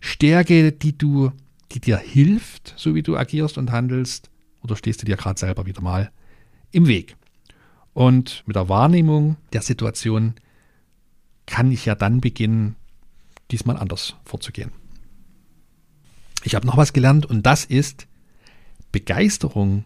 Stärke, 0.00 0.72
die 0.72 0.96
du, 0.96 1.30
die 1.72 1.80
dir 1.80 1.98
hilft, 1.98 2.72
so 2.78 2.94
wie 2.94 3.02
du 3.02 3.18
agierst 3.18 3.58
und 3.58 3.70
handelst, 3.70 4.30
oder 4.62 4.76
stehst 4.76 5.02
du 5.02 5.06
dir 5.06 5.18
gerade 5.18 5.38
selber 5.38 5.66
wieder 5.66 5.82
mal 5.82 6.10
im 6.72 6.86
Weg? 6.86 7.16
Und 7.92 8.44
mit 8.46 8.56
der 8.56 8.70
Wahrnehmung 8.70 9.36
der 9.52 9.60
Situation 9.60 10.36
kann 11.44 11.70
ich 11.70 11.84
ja 11.84 11.94
dann 11.94 12.22
beginnen, 12.22 12.76
diesmal 13.50 13.76
anders 13.76 14.16
vorzugehen. 14.24 14.72
Ich 16.44 16.54
habe 16.54 16.66
noch 16.66 16.78
was 16.78 16.94
gelernt 16.94 17.26
und 17.26 17.44
das 17.44 17.66
ist, 17.66 18.06
Begeisterung 18.90 19.84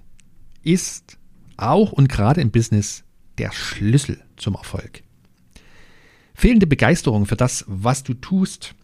ist 0.63 1.19
auch 1.57 1.91
und 1.91 2.09
gerade 2.09 2.41
im 2.41 2.53
Business 2.53 3.03
der 3.39 3.51
Schlüssel 3.51 4.23
zum 4.37 4.55
Erfolg. 4.55 5.03
Fehlende 6.41 6.67
Begeisterung 6.67 7.27
für 7.27 7.37
das, 7.37 7.67
was 7.69 8.03
du 8.03 8.15
tust, 8.15 8.75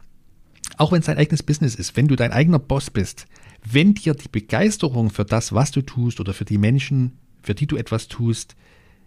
auch 0.76 0.92
wenn 0.92 1.00
es 1.00 1.06
dein 1.06 1.16
eigenes 1.16 1.42
Business 1.42 1.74
ist, 1.74 1.96
wenn 1.96 2.06
du 2.06 2.14
dein 2.14 2.30
eigener 2.30 2.58
Boss 2.58 2.90
bist, 2.90 3.26
wenn 3.64 3.94
dir 3.94 4.12
die 4.12 4.28
Begeisterung 4.28 5.08
für 5.08 5.24
das, 5.24 5.54
was 5.54 5.70
du 5.70 5.80
tust 5.80 6.20
oder 6.20 6.34
für 6.34 6.44
die 6.44 6.58
Menschen, 6.58 7.16
für 7.42 7.54
die 7.54 7.66
du 7.66 7.78
etwas 7.78 8.08
tust, 8.08 8.56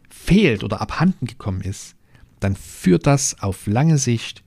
fehlt 0.09 0.63
oder 0.63 0.81
abhanden 0.81 1.27
gekommen 1.27 1.61
ist, 1.61 1.95
dann 2.39 2.55
führt 2.55 3.05
das 3.05 3.39
auf 3.39 3.67
lange 3.67 3.99
Sicht 3.99 4.41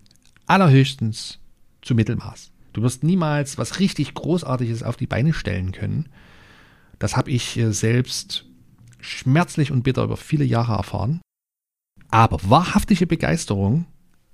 allerhöchstens 0.47 1.39
zu 1.81 1.95
Mittelmaß. 1.95 2.51
Du 2.73 2.83
wirst 2.83 3.05
niemals 3.05 3.57
was 3.57 3.79
richtig 3.79 4.15
Großartiges 4.15 4.83
auf 4.83 4.97
die 4.97 5.07
Beine 5.07 5.33
stellen 5.33 5.71
können. 5.71 6.09
Das 6.99 7.17
habe 7.17 7.31
ich 7.31 7.57
äh, 7.57 7.73
selbst 7.73 8.47
schmerzlich 8.99 9.71
und 9.71 9.85
bitter 9.85 10.03
über 10.03 10.17
viele 10.17 10.45
Jahre 10.45 10.73
erfahren. 10.73 11.21
Aber 12.13 12.39
wahrhaftige 12.45 13.07
Begeisterung 13.07 13.87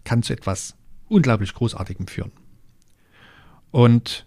kann 0.02 0.24
zu 0.24 0.32
etwas 0.32 0.74
unglaublich 1.06 1.54
Großartigem 1.54 2.08
führen. 2.08 2.32
Und 3.70 4.26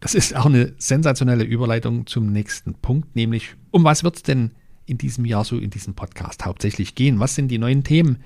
das 0.00 0.14
ist 0.14 0.36
auch 0.36 0.44
eine 0.44 0.74
sensationelle 0.76 1.44
Überleitung 1.44 2.06
zum 2.06 2.30
nächsten 2.30 2.74
Punkt, 2.74 3.16
nämlich 3.16 3.56
um 3.70 3.84
was 3.84 4.04
wird 4.04 4.16
es 4.16 4.22
denn 4.22 4.50
in 4.84 4.98
diesem 4.98 5.24
Jahr 5.24 5.44
so 5.44 5.56
in 5.56 5.70
diesem 5.70 5.94
Podcast 5.94 6.44
hauptsächlich 6.44 6.94
gehen? 6.94 7.18
Was 7.20 7.34
sind 7.34 7.48
die 7.48 7.56
neuen 7.56 7.84
Themen 7.84 8.18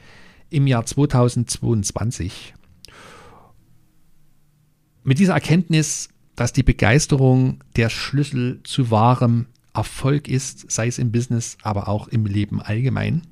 im 0.50 0.66
Jahr 0.66 0.84
2022? 0.84 2.54
Mit 5.04 5.20
dieser 5.20 5.34
Erkenntnis, 5.34 6.08
dass 6.34 6.52
die 6.52 6.64
Begeisterung 6.64 7.62
der 7.76 7.90
Schlüssel 7.90 8.60
zu 8.64 8.90
wahrem 8.90 9.46
Erfolg 9.72 10.26
ist, 10.26 10.68
sei 10.68 10.88
es 10.88 10.98
im 10.98 11.12
Business, 11.12 11.58
aber 11.62 11.86
auch 11.86 12.08
im 12.08 12.26
Leben 12.26 12.60
allgemein, 12.60 13.22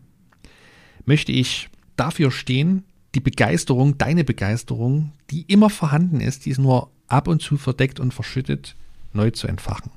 möchte 1.05 1.33
ich 1.33 1.69
dafür 1.97 2.31
stehen, 2.31 2.85
die 3.15 3.21
Begeisterung, 3.21 3.99
deine 3.99 4.25
Begeisterung, 4.25 5.13
die 5.31 5.43
immer 5.43 5.71
vorhanden 5.71 6.21
ist, 6.21 6.47
die 6.47 6.51
ist 6.51 6.59
nur 6.59 6.91
ab 7.09 7.29
und 7.29 7.43
zu 7.43 7.57
verdeckt 7.57 7.99
und 7.99 8.15
verschüttet, 8.15 8.77
neu 9.13 9.31
zu 9.31 9.49
entfachen. 9.49 9.91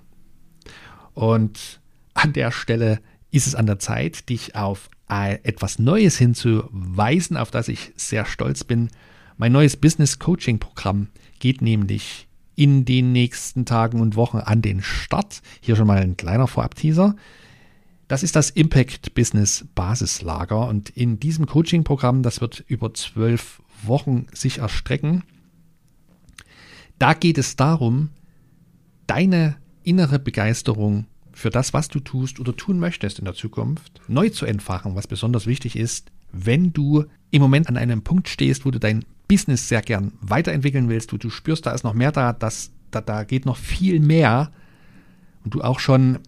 Und 1.13 1.79
an 2.15 2.33
der 2.33 2.51
Stelle 2.51 2.99
ist 3.29 3.45
es 3.45 3.55
an 3.55 3.67
der 3.67 3.79
Zeit, 3.79 4.29
dich 4.29 4.55
auf 4.55 4.89
etwas 5.07 5.77
Neues 5.77 6.17
hinzuweisen, 6.17 7.37
auf 7.37 7.51
das 7.51 7.67
ich 7.67 7.91
sehr 7.95 8.25
stolz 8.25 8.63
bin. 8.63 8.89
Mein 9.37 9.51
neues 9.51 9.77
Business 9.77 10.17
Coaching 10.17 10.57
Programm 10.57 11.09
geht 11.37 11.61
nämlich 11.61 12.27
in 12.55 12.85
den 12.85 13.11
nächsten 13.11 13.65
Tagen 13.65 14.01
und 14.01 14.15
Wochen 14.15 14.37
an 14.37 14.63
den 14.63 14.81
Start. 14.81 15.43
Hier 15.61 15.75
schon 15.75 15.85
mal 15.85 15.99
ein 15.99 16.17
kleiner 16.17 16.47
Vorab-Teaser. 16.47 17.15
Das 18.13 18.21
ist 18.21 18.35
das 18.35 18.51
Impact 18.51 19.15
Business 19.15 19.65
Basislager 19.73 20.67
und 20.67 20.91
in 20.91 21.19
diesem 21.19 21.47
Coaching-Programm, 21.47 22.21
das 22.21 22.41
wird 22.41 22.63
über 22.67 22.93
zwölf 22.93 23.63
Wochen 23.81 24.27
sich 24.31 24.59
erstrecken. 24.59 25.23
Da 26.99 27.15
geht 27.15 27.39
es 27.39 27.55
darum, 27.55 28.11
deine 29.07 29.55
innere 29.81 30.19
Begeisterung 30.19 31.07
für 31.31 31.49
das, 31.49 31.73
was 31.73 31.87
du 31.87 31.99
tust 31.99 32.39
oder 32.39 32.55
tun 32.55 32.77
möchtest 32.77 33.17
in 33.17 33.25
der 33.25 33.33
Zukunft, 33.33 33.99
neu 34.07 34.29
zu 34.29 34.45
entfachen, 34.45 34.93
was 34.93 35.07
besonders 35.07 35.47
wichtig 35.47 35.75
ist, 35.75 36.11
wenn 36.31 36.71
du 36.71 37.05
im 37.31 37.41
Moment 37.41 37.67
an 37.67 37.77
einem 37.77 38.03
Punkt 38.03 38.29
stehst, 38.29 38.63
wo 38.63 38.69
du 38.69 38.79
dein 38.79 39.05
Business 39.27 39.69
sehr 39.69 39.81
gern 39.81 40.11
weiterentwickeln 40.21 40.87
willst, 40.87 41.13
wo 41.13 41.17
du 41.17 41.31
spürst, 41.31 41.65
da 41.65 41.71
ist 41.71 41.83
noch 41.83 41.95
mehr 41.95 42.11
da, 42.11 42.31
das, 42.31 42.69
da, 42.91 43.01
da 43.01 43.23
geht 43.23 43.47
noch 43.47 43.57
viel 43.57 43.99
mehr 43.99 44.51
und 45.43 45.55
du 45.55 45.63
auch 45.63 45.79
schon 45.79 46.19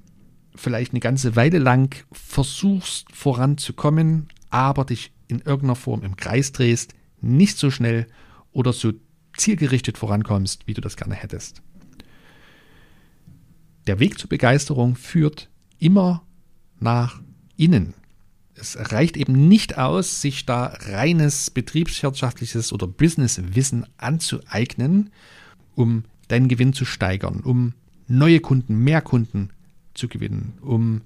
vielleicht 0.55 0.93
eine 0.93 0.99
ganze 0.99 1.35
Weile 1.35 1.59
lang 1.59 1.95
versuchst 2.11 3.11
voranzukommen, 3.13 4.29
aber 4.49 4.85
dich 4.85 5.11
in 5.27 5.39
irgendeiner 5.39 5.75
Form 5.75 6.03
im 6.03 6.15
Kreis 6.15 6.51
drehst, 6.51 6.93
nicht 7.21 7.57
so 7.57 7.71
schnell 7.71 8.07
oder 8.51 8.73
so 8.73 8.93
zielgerichtet 9.35 9.97
vorankommst, 9.97 10.67
wie 10.67 10.73
du 10.73 10.81
das 10.81 10.95
gerne 10.95 11.15
hättest. 11.15 11.61
Der 13.87 13.99
Weg 13.99 14.17
zur 14.17 14.29
Begeisterung 14.29 14.95
führt 14.95 15.49
immer 15.77 16.23
nach 16.79 17.21
innen. 17.57 17.93
Es 18.55 18.77
reicht 18.91 19.17
eben 19.17 19.47
nicht 19.47 19.77
aus, 19.77 20.21
sich 20.21 20.45
da 20.45 20.67
reines 20.79 21.51
betriebswirtschaftliches 21.51 22.71
oder 22.71 22.87
Businesswissen 22.87 23.85
anzueignen, 23.97 25.11
um 25.75 26.03
deinen 26.29 26.47
Gewinn 26.47 26.73
zu 26.73 26.85
steigern, 26.85 27.41
um 27.41 27.73
neue 28.07 28.39
Kunden, 28.39 28.77
mehr 28.77 29.01
Kunden 29.01 29.49
zu 29.95 30.07
gewinnen, 30.07 30.57
um 30.61 31.01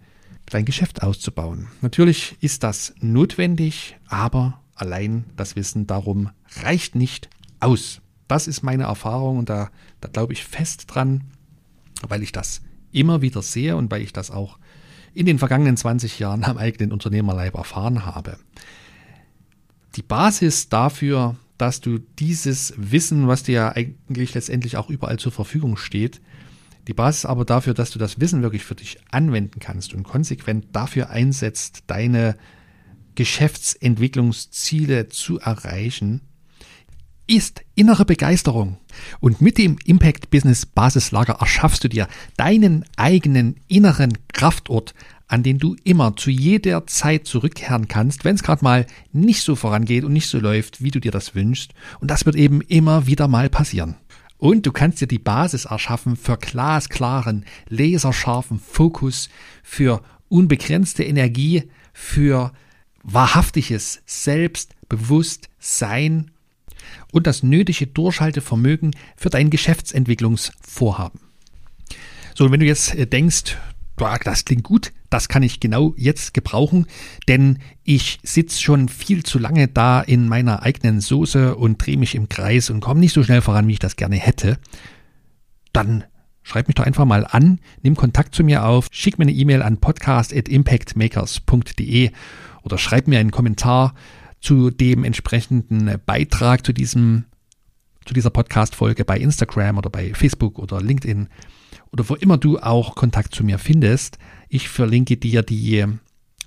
dein 0.47 0.65
Geschäft 0.65 1.03
auszubauen. 1.03 1.67
Natürlich 1.81 2.37
ist 2.41 2.63
das 2.63 2.93
notwendig, 2.99 3.97
aber 4.07 4.61
allein 4.75 5.25
das 5.35 5.55
Wissen 5.55 5.87
darum 5.87 6.29
reicht 6.61 6.95
nicht 6.95 7.29
aus. 7.59 8.01
Das 8.27 8.47
ist 8.47 8.63
meine 8.63 8.83
Erfahrung 8.83 9.37
und 9.37 9.49
da, 9.49 9.69
da 10.01 10.07
glaube 10.07 10.33
ich 10.33 10.43
fest 10.43 10.85
dran, 10.87 11.23
weil 12.07 12.23
ich 12.23 12.31
das 12.31 12.61
immer 12.91 13.21
wieder 13.21 13.41
sehe 13.41 13.75
und 13.75 13.91
weil 13.91 14.01
ich 14.01 14.13
das 14.13 14.31
auch 14.31 14.57
in 15.13 15.25
den 15.25 15.39
vergangenen 15.39 15.77
20 15.77 16.19
Jahren 16.19 16.43
am 16.43 16.57
eigenen 16.57 16.91
Unternehmerleib 16.91 17.55
erfahren 17.55 18.05
habe. 18.05 18.37
Die 19.95 20.03
Basis 20.03 20.69
dafür, 20.69 21.35
dass 21.57 21.81
du 21.81 21.99
dieses 22.19 22.73
Wissen, 22.77 23.27
was 23.27 23.43
dir 23.43 23.53
ja 23.53 23.75
eigentlich 23.75 24.33
letztendlich 24.33 24.77
auch 24.77 24.89
überall 24.89 25.19
zur 25.19 25.31
Verfügung 25.31 25.77
steht, 25.77 26.21
die 26.89 26.93
Basis 26.95 27.25
aber 27.25 27.45
dafür, 27.45 27.75
dass 27.75 27.91
du 27.91 27.99
das 27.99 28.19
Wissen 28.19 28.41
wirklich 28.41 28.63
für 28.63 28.73
dich 28.73 28.97
anwenden 29.11 29.59
kannst 29.59 29.93
und 29.93 30.01
konsequent 30.03 30.65
dafür 30.73 31.11
einsetzt, 31.11 31.83
deine 31.85 32.35
Geschäftsentwicklungsziele 33.13 35.07
zu 35.07 35.39
erreichen, 35.39 36.21
ist 37.27 37.61
innere 37.75 38.05
Begeisterung. 38.05 38.77
Und 39.19 39.39
mit 39.39 39.59
dem 39.59 39.77
Impact 39.85 40.31
Business 40.31 40.65
Basislager 40.65 41.37
erschaffst 41.39 41.83
du 41.83 41.89
dir 41.89 42.07
deinen 42.37 42.85
eigenen 42.97 43.57
inneren 43.67 44.17
Kraftort, 44.33 44.95
an 45.27 45.43
den 45.43 45.59
du 45.59 45.75
immer 45.83 46.15
zu 46.15 46.31
jeder 46.31 46.87
Zeit 46.87 47.27
zurückkehren 47.27 47.87
kannst, 47.87 48.25
wenn 48.25 48.33
es 48.33 48.41
gerade 48.41 48.63
mal 48.63 48.87
nicht 49.11 49.43
so 49.43 49.55
vorangeht 49.55 50.05
und 50.05 50.13
nicht 50.13 50.27
so 50.27 50.39
läuft, 50.39 50.81
wie 50.81 50.89
du 50.89 50.99
dir 50.99 51.11
das 51.11 51.35
wünschst. 51.35 51.75
Und 51.99 52.09
das 52.09 52.25
wird 52.25 52.35
eben 52.35 52.61
immer 52.61 53.05
wieder 53.05 53.27
mal 53.27 53.47
passieren. 53.47 53.95
Und 54.39 54.65
du 54.65 54.71
kannst 54.71 55.01
dir 55.01 55.07
die 55.07 55.19
Basis 55.19 55.65
erschaffen 55.65 56.15
für 56.15 56.37
glasklaren, 56.37 57.45
laserscharfen 57.67 58.59
Fokus, 58.59 59.29
für 59.61 60.01
unbegrenzte 60.29 61.03
Energie, 61.03 61.69
für 61.93 62.53
wahrhaftiges 63.03 64.01
Selbstbewusstsein 64.05 66.31
und 67.11 67.27
das 67.27 67.43
nötige 67.43 67.87
Durchhaltevermögen 67.87 68.95
für 69.17 69.29
dein 69.29 69.49
Geschäftsentwicklungsvorhaben. 69.49 71.19
So, 72.33 72.49
wenn 72.49 72.61
du 72.61 72.65
jetzt 72.65 72.95
äh, 72.95 73.05
denkst, 73.05 73.57
das 73.99 74.45
klingt 74.45 74.63
gut, 74.63 74.91
das 75.09 75.27
kann 75.29 75.43
ich 75.43 75.59
genau 75.59 75.93
jetzt 75.97 76.33
gebrauchen, 76.33 76.87
denn 77.27 77.59
ich 77.83 78.19
sitze 78.23 78.61
schon 78.61 78.89
viel 78.89 79.23
zu 79.23 79.39
lange 79.39 79.67
da 79.67 80.01
in 80.01 80.27
meiner 80.27 80.63
eigenen 80.63 81.01
Soße 81.01 81.55
und 81.55 81.85
drehe 81.85 81.97
mich 81.97 82.15
im 82.15 82.29
Kreis 82.29 82.69
und 82.69 82.79
komme 82.79 82.99
nicht 82.99 83.13
so 83.13 83.23
schnell 83.23 83.41
voran, 83.41 83.67
wie 83.67 83.73
ich 83.73 83.79
das 83.79 83.95
gerne 83.95 84.15
hätte, 84.15 84.57
dann 85.73 86.03
schreib 86.43 86.67
mich 86.67 86.75
doch 86.75 86.85
einfach 86.85 87.05
mal 87.05 87.25
an, 87.25 87.59
nimm 87.81 87.95
Kontakt 87.95 88.35
zu 88.35 88.43
mir 88.43 88.65
auf, 88.65 88.87
schick 88.91 89.17
mir 89.19 89.25
eine 89.25 89.33
E-Mail 89.33 89.61
an 89.61 89.77
podcast.impactmakers.de 89.77 92.11
oder 92.63 92.77
schreib 92.77 93.07
mir 93.07 93.19
einen 93.19 93.31
Kommentar 93.31 93.93
zu 94.41 94.71
dem 94.71 95.03
entsprechenden 95.03 95.99
Beitrag 96.05 96.65
zu 96.65 96.71
diesem 96.73 97.25
zu 98.05 98.13
dieser 98.13 98.29
Podcast-Folge 98.31 99.05
bei 99.05 99.19
Instagram 99.19 99.77
oder 99.77 99.91
bei 99.91 100.13
Facebook 100.15 100.57
oder 100.57 100.81
LinkedIn 100.81 101.27
oder 101.91 102.07
wo 102.09 102.15
immer 102.15 102.37
du 102.37 102.59
auch 102.59 102.95
Kontakt 102.95 103.33
zu 103.33 103.43
mir 103.43 103.59
findest. 103.59 104.17
Ich 104.47 104.69
verlinke 104.69 105.17
dir 105.17 105.41
die 105.41 105.85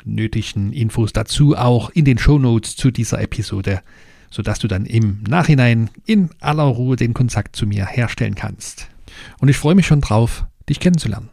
nötigen 0.05 0.73
Infos 0.73 1.13
dazu 1.13 1.57
auch 1.57 1.91
in 1.91 2.05
den 2.05 2.19
Show 2.19 2.59
zu 2.61 2.91
dieser 2.91 3.21
Episode, 3.21 3.83
sodass 4.31 4.59
du 4.59 4.69
dann 4.69 4.87
im 4.87 5.23
Nachhinein 5.29 5.91
in 6.05 6.31
aller 6.41 6.65
Ruhe 6.65 6.97
den 6.97 7.15
Kontakt 7.15 7.57
zu 7.57 7.67
mir 7.67 7.87
herstellen 7.87 8.35
kannst. 8.35 8.89
Und 9.39 9.49
ich 9.49 9.57
freue 9.57 9.75
mich 9.75 9.87
schon 9.87 10.01
drauf, 10.01 10.47
dich 10.69 10.81
kennenzulernen. 10.81 11.31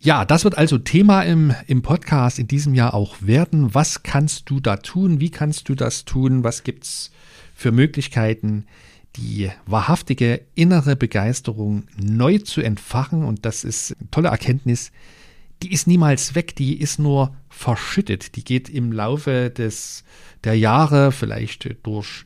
Ja, 0.00 0.24
das 0.24 0.42
wird 0.42 0.58
also 0.58 0.78
Thema 0.78 1.22
im, 1.22 1.54
im 1.68 1.82
Podcast 1.82 2.40
in 2.40 2.48
diesem 2.48 2.74
Jahr 2.74 2.92
auch 2.92 3.16
werden. 3.20 3.72
Was 3.72 4.02
kannst 4.02 4.50
du 4.50 4.58
da 4.58 4.76
tun? 4.76 5.20
Wie 5.20 5.30
kannst 5.30 5.68
du 5.68 5.76
das 5.76 6.04
tun? 6.04 6.42
Was 6.42 6.64
gibt 6.64 6.84
es 6.84 7.12
für 7.54 7.70
Möglichkeiten, 7.70 8.66
die 9.16 9.50
wahrhaftige 9.66 10.42
innere 10.54 10.96
Begeisterung 10.96 11.84
neu 11.96 12.38
zu 12.38 12.60
entfachen? 12.60 13.24
Und 13.24 13.44
das 13.44 13.64
ist 13.64 13.96
eine 13.98 14.10
tolle 14.10 14.28
Erkenntnis. 14.28 14.92
Die 15.62 15.72
ist 15.72 15.86
niemals 15.86 16.34
weg, 16.34 16.56
die 16.56 16.80
ist 16.80 16.98
nur 16.98 17.36
verschüttet. 17.48 18.36
Die 18.36 18.44
geht 18.44 18.68
im 18.68 18.92
Laufe 18.92 19.50
des, 19.50 20.04
der 20.44 20.58
Jahre 20.58 21.12
vielleicht 21.12 21.76
durch 21.84 22.24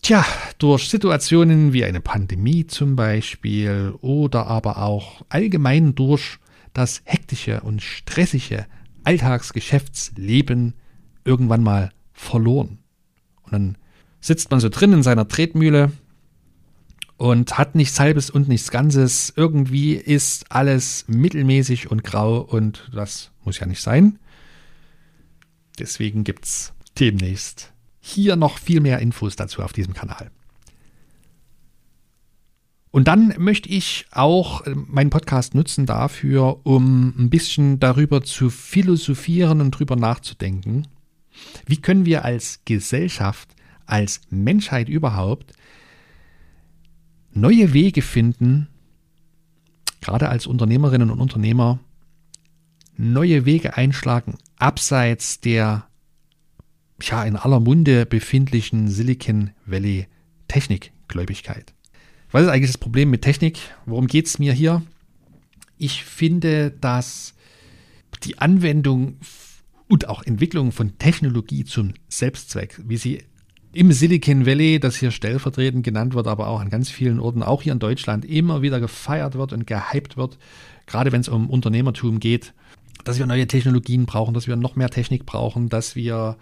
Tja, 0.00 0.24
durch 0.58 0.88
Situationen 0.88 1.72
wie 1.72 1.84
eine 1.84 2.00
Pandemie 2.00 2.66
zum 2.66 2.94
Beispiel 2.94 3.94
oder 4.00 4.46
aber 4.46 4.78
auch 4.78 5.22
allgemein 5.28 5.94
durch 5.94 6.38
das 6.72 7.02
hektische 7.04 7.60
und 7.62 7.82
stressige 7.82 8.66
Alltagsgeschäftsleben 9.04 10.74
irgendwann 11.24 11.62
mal 11.62 11.90
verloren. 12.12 12.78
Und 13.42 13.52
dann 13.52 13.78
sitzt 14.20 14.50
man 14.50 14.60
so 14.60 14.68
drin 14.68 14.92
in 14.92 15.02
seiner 15.02 15.28
Tretmühle 15.28 15.92
und 17.16 17.58
hat 17.58 17.74
nichts 17.74 17.98
Halbes 18.00 18.30
und 18.30 18.48
nichts 18.48 18.70
Ganzes. 18.70 19.32
Irgendwie 19.36 19.94
ist 19.94 20.50
alles 20.50 21.04
mittelmäßig 21.08 21.90
und 21.90 22.04
grau 22.04 22.40
und 22.40 22.88
das 22.94 23.30
muss 23.44 23.58
ja 23.58 23.66
nicht 23.66 23.82
sein. 23.82 24.18
Deswegen 25.78 26.24
gibt 26.24 26.44
es 26.44 26.72
demnächst 26.98 27.72
hier 28.00 28.36
noch 28.36 28.58
viel 28.58 28.80
mehr 28.80 29.00
Infos 29.00 29.36
dazu 29.36 29.62
auf 29.62 29.72
diesem 29.72 29.94
Kanal. 29.94 30.30
Und 32.90 33.06
dann 33.06 33.34
möchte 33.38 33.68
ich 33.68 34.06
auch 34.10 34.66
äh, 34.66 34.74
meinen 34.74 35.10
Podcast 35.10 35.54
nutzen 35.54 35.84
dafür, 35.86 36.60
um 36.64 37.14
ein 37.18 37.30
bisschen 37.30 37.78
darüber 37.78 38.22
zu 38.22 38.50
philosophieren 38.50 39.60
und 39.60 39.72
drüber 39.72 39.94
nachzudenken. 39.94 40.88
Wie 41.66 41.76
können 41.76 42.06
wir 42.06 42.24
als 42.24 42.60
Gesellschaft, 42.64 43.54
als 43.88 44.20
Menschheit 44.30 44.88
überhaupt 44.88 45.52
neue 47.32 47.72
Wege 47.72 48.02
finden, 48.02 48.68
gerade 50.00 50.28
als 50.28 50.46
Unternehmerinnen 50.46 51.10
und 51.10 51.20
Unternehmer, 51.20 51.78
neue 52.96 53.44
Wege 53.44 53.76
einschlagen, 53.76 54.36
abseits 54.56 55.40
der 55.40 55.86
ja, 57.00 57.22
in 57.24 57.36
aller 57.36 57.60
Munde 57.60 58.06
befindlichen 58.06 58.88
Silicon 58.88 59.50
Valley 59.66 60.08
Technikgläubigkeit. 60.48 61.72
Was 62.30 62.42
ist 62.42 62.48
eigentlich 62.48 62.70
das 62.70 62.78
Problem 62.78 63.10
mit 63.10 63.22
Technik? 63.22 63.58
Worum 63.86 64.06
geht 64.06 64.26
es 64.26 64.38
mir 64.38 64.52
hier? 64.52 64.82
Ich 65.76 66.04
finde, 66.04 66.72
dass 66.72 67.34
die 68.24 68.38
Anwendung 68.38 69.18
und 69.86 70.08
auch 70.08 70.24
Entwicklung 70.24 70.72
von 70.72 70.98
Technologie 70.98 71.64
zum 71.64 71.94
Selbstzweck, 72.08 72.80
wie 72.84 72.96
sie 72.96 73.22
im 73.78 73.92
Silicon 73.92 74.44
Valley, 74.44 74.80
das 74.80 74.96
hier 74.96 75.12
stellvertretend 75.12 75.84
genannt 75.84 76.14
wird, 76.14 76.26
aber 76.26 76.48
auch 76.48 76.60
an 76.60 76.68
ganz 76.68 76.90
vielen 76.90 77.20
Orten, 77.20 77.44
auch 77.44 77.62
hier 77.62 77.72
in 77.72 77.78
Deutschland, 77.78 78.24
immer 78.24 78.60
wieder 78.60 78.80
gefeiert 78.80 79.36
wird 79.36 79.52
und 79.52 79.68
gehypt 79.68 80.16
wird, 80.16 80.36
gerade 80.86 81.12
wenn 81.12 81.20
es 81.20 81.28
um 81.28 81.48
Unternehmertum 81.48 82.18
geht, 82.18 82.54
dass 83.04 83.20
wir 83.20 83.26
neue 83.26 83.46
Technologien 83.46 84.04
brauchen, 84.04 84.34
dass 84.34 84.48
wir 84.48 84.56
noch 84.56 84.74
mehr 84.74 84.90
Technik 84.90 85.26
brauchen, 85.26 85.68
dass 85.68 85.94
wir 85.94 86.36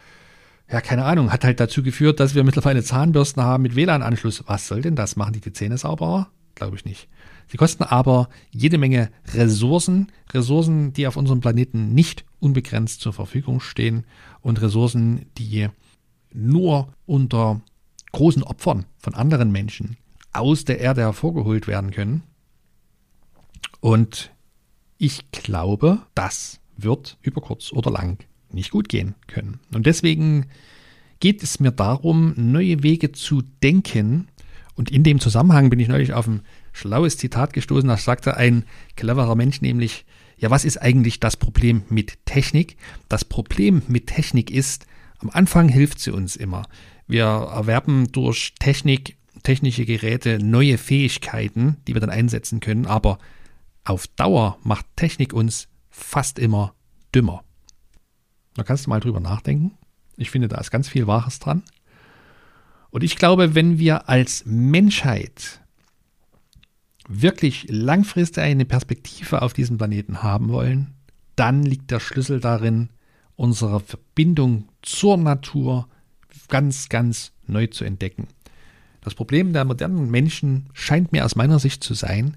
ja, 0.70 0.80
keine 0.80 1.04
Ahnung, 1.04 1.30
hat 1.30 1.44
halt 1.44 1.60
dazu 1.60 1.82
geführt, 1.82 2.20
dass 2.20 2.34
wir 2.34 2.42
mittlerweile 2.42 2.82
Zahnbürsten 2.82 3.42
haben 3.42 3.62
mit 3.62 3.76
WLAN-Anschluss. 3.76 4.44
Was 4.46 4.66
soll 4.66 4.80
denn 4.80 4.96
das? 4.96 5.14
Machen 5.14 5.34
die 5.34 5.40
die 5.40 5.52
Zähne 5.52 5.76
sauberer? 5.76 6.28
Glaube 6.54 6.76
ich 6.76 6.86
nicht. 6.86 7.06
Sie 7.48 7.58
kosten 7.58 7.84
aber 7.84 8.30
jede 8.50 8.78
Menge 8.78 9.10
Ressourcen, 9.34 10.10
Ressourcen, 10.32 10.94
die 10.94 11.06
auf 11.06 11.16
unserem 11.16 11.40
Planeten 11.40 11.92
nicht 11.92 12.24
unbegrenzt 12.40 13.02
zur 13.02 13.12
Verfügung 13.12 13.60
stehen 13.60 14.04
und 14.40 14.60
Ressourcen, 14.60 15.26
die 15.36 15.68
nur 16.32 16.92
unter 17.06 17.60
großen 18.12 18.42
Opfern 18.42 18.86
von 18.98 19.14
anderen 19.14 19.52
Menschen 19.52 19.96
aus 20.32 20.64
der 20.64 20.80
Erde 20.80 21.02
hervorgeholt 21.02 21.66
werden 21.66 21.90
können. 21.90 22.22
Und 23.80 24.30
ich 24.98 25.30
glaube, 25.30 26.00
das 26.14 26.60
wird 26.76 27.18
über 27.22 27.40
kurz 27.40 27.72
oder 27.72 27.90
lang 27.90 28.24
nicht 28.50 28.70
gut 28.70 28.88
gehen 28.88 29.14
können. 29.26 29.60
Und 29.72 29.86
deswegen 29.86 30.46
geht 31.20 31.42
es 31.42 31.60
mir 31.60 31.72
darum, 31.72 32.34
neue 32.36 32.82
Wege 32.82 33.12
zu 33.12 33.42
denken. 33.62 34.28
Und 34.74 34.90
in 34.90 35.02
dem 35.02 35.20
Zusammenhang 35.20 35.70
bin 35.70 35.80
ich 35.80 35.88
neulich 35.88 36.12
auf 36.12 36.26
ein 36.26 36.42
schlaues 36.72 37.16
Zitat 37.16 37.52
gestoßen, 37.52 37.88
da 37.88 37.96
sagte 37.96 38.36
ein 38.36 38.64
cleverer 38.96 39.34
Mensch 39.34 39.62
nämlich, 39.62 40.04
ja, 40.38 40.50
was 40.50 40.66
ist 40.66 40.76
eigentlich 40.76 41.18
das 41.18 41.36
Problem 41.36 41.82
mit 41.88 42.18
Technik? 42.26 42.76
Das 43.08 43.24
Problem 43.24 43.82
mit 43.88 44.06
Technik 44.06 44.50
ist, 44.50 44.86
am 45.18 45.30
Anfang 45.30 45.68
hilft 45.68 46.00
sie 46.00 46.12
uns 46.12 46.36
immer. 46.36 46.66
Wir 47.06 47.24
erwerben 47.24 48.10
durch 48.12 48.54
Technik, 48.58 49.16
technische 49.42 49.84
Geräte 49.84 50.38
neue 50.38 50.78
Fähigkeiten, 50.78 51.76
die 51.86 51.94
wir 51.94 52.00
dann 52.00 52.10
einsetzen 52.10 52.60
können, 52.60 52.86
aber 52.86 53.18
auf 53.84 54.06
Dauer 54.08 54.58
macht 54.62 54.86
Technik 54.96 55.32
uns 55.32 55.68
fast 55.88 56.38
immer 56.38 56.74
dümmer. 57.14 57.44
Da 58.54 58.64
kannst 58.64 58.86
du 58.86 58.90
mal 58.90 59.00
drüber 59.00 59.20
nachdenken. 59.20 59.72
Ich 60.16 60.30
finde, 60.30 60.48
da 60.48 60.58
ist 60.58 60.70
ganz 60.70 60.88
viel 60.88 61.06
Wahres 61.06 61.38
dran. 61.38 61.62
Und 62.90 63.04
ich 63.04 63.16
glaube, 63.16 63.54
wenn 63.54 63.78
wir 63.78 64.08
als 64.08 64.44
Menschheit 64.46 65.60
wirklich 67.08 67.66
langfristig 67.68 68.42
eine 68.42 68.64
Perspektive 68.64 69.42
auf 69.42 69.52
diesem 69.52 69.78
Planeten 69.78 70.22
haben 70.22 70.48
wollen, 70.48 70.94
dann 71.36 71.62
liegt 71.62 71.90
der 71.90 72.00
Schlüssel 72.00 72.40
darin, 72.40 72.88
unsere 73.36 73.80
Verbindung 73.80 74.68
zur 74.82 75.16
Natur 75.16 75.88
ganz, 76.48 76.88
ganz 76.88 77.32
neu 77.46 77.66
zu 77.66 77.84
entdecken. 77.84 78.28
Das 79.02 79.14
Problem 79.14 79.52
der 79.52 79.64
modernen 79.64 80.10
Menschen 80.10 80.68
scheint 80.72 81.12
mir 81.12 81.24
aus 81.24 81.36
meiner 81.36 81.58
Sicht 81.58 81.84
zu 81.84 81.94
sein, 81.94 82.36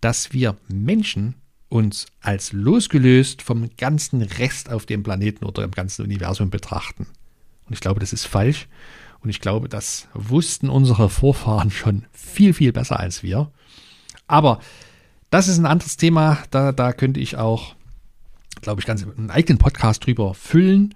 dass 0.00 0.32
wir 0.32 0.56
Menschen 0.68 1.36
uns 1.68 2.06
als 2.20 2.52
losgelöst 2.52 3.40
vom 3.40 3.70
ganzen 3.78 4.20
Rest 4.20 4.70
auf 4.70 4.84
dem 4.84 5.02
Planeten 5.02 5.46
oder 5.46 5.64
im 5.64 5.70
ganzen 5.70 6.02
Universum 6.02 6.50
betrachten. 6.50 7.06
Und 7.66 7.72
ich 7.72 7.80
glaube, 7.80 8.00
das 8.00 8.12
ist 8.12 8.26
falsch. 8.26 8.68
Und 9.20 9.30
ich 9.30 9.40
glaube, 9.40 9.68
das 9.68 10.08
wussten 10.12 10.68
unsere 10.68 11.08
Vorfahren 11.08 11.70
schon 11.70 12.04
viel, 12.12 12.52
viel 12.52 12.72
besser 12.72 13.00
als 13.00 13.22
wir. 13.22 13.50
Aber 14.26 14.60
das 15.30 15.48
ist 15.48 15.58
ein 15.58 15.66
anderes 15.66 15.96
Thema. 15.96 16.38
Da, 16.50 16.72
da 16.72 16.92
könnte 16.92 17.20
ich 17.20 17.36
auch, 17.36 17.74
glaube 18.62 18.80
ich, 18.80 18.86
ganz 18.86 19.04
einen 19.04 19.30
eigenen 19.30 19.58
Podcast 19.58 20.06
drüber 20.06 20.34
füllen. 20.34 20.94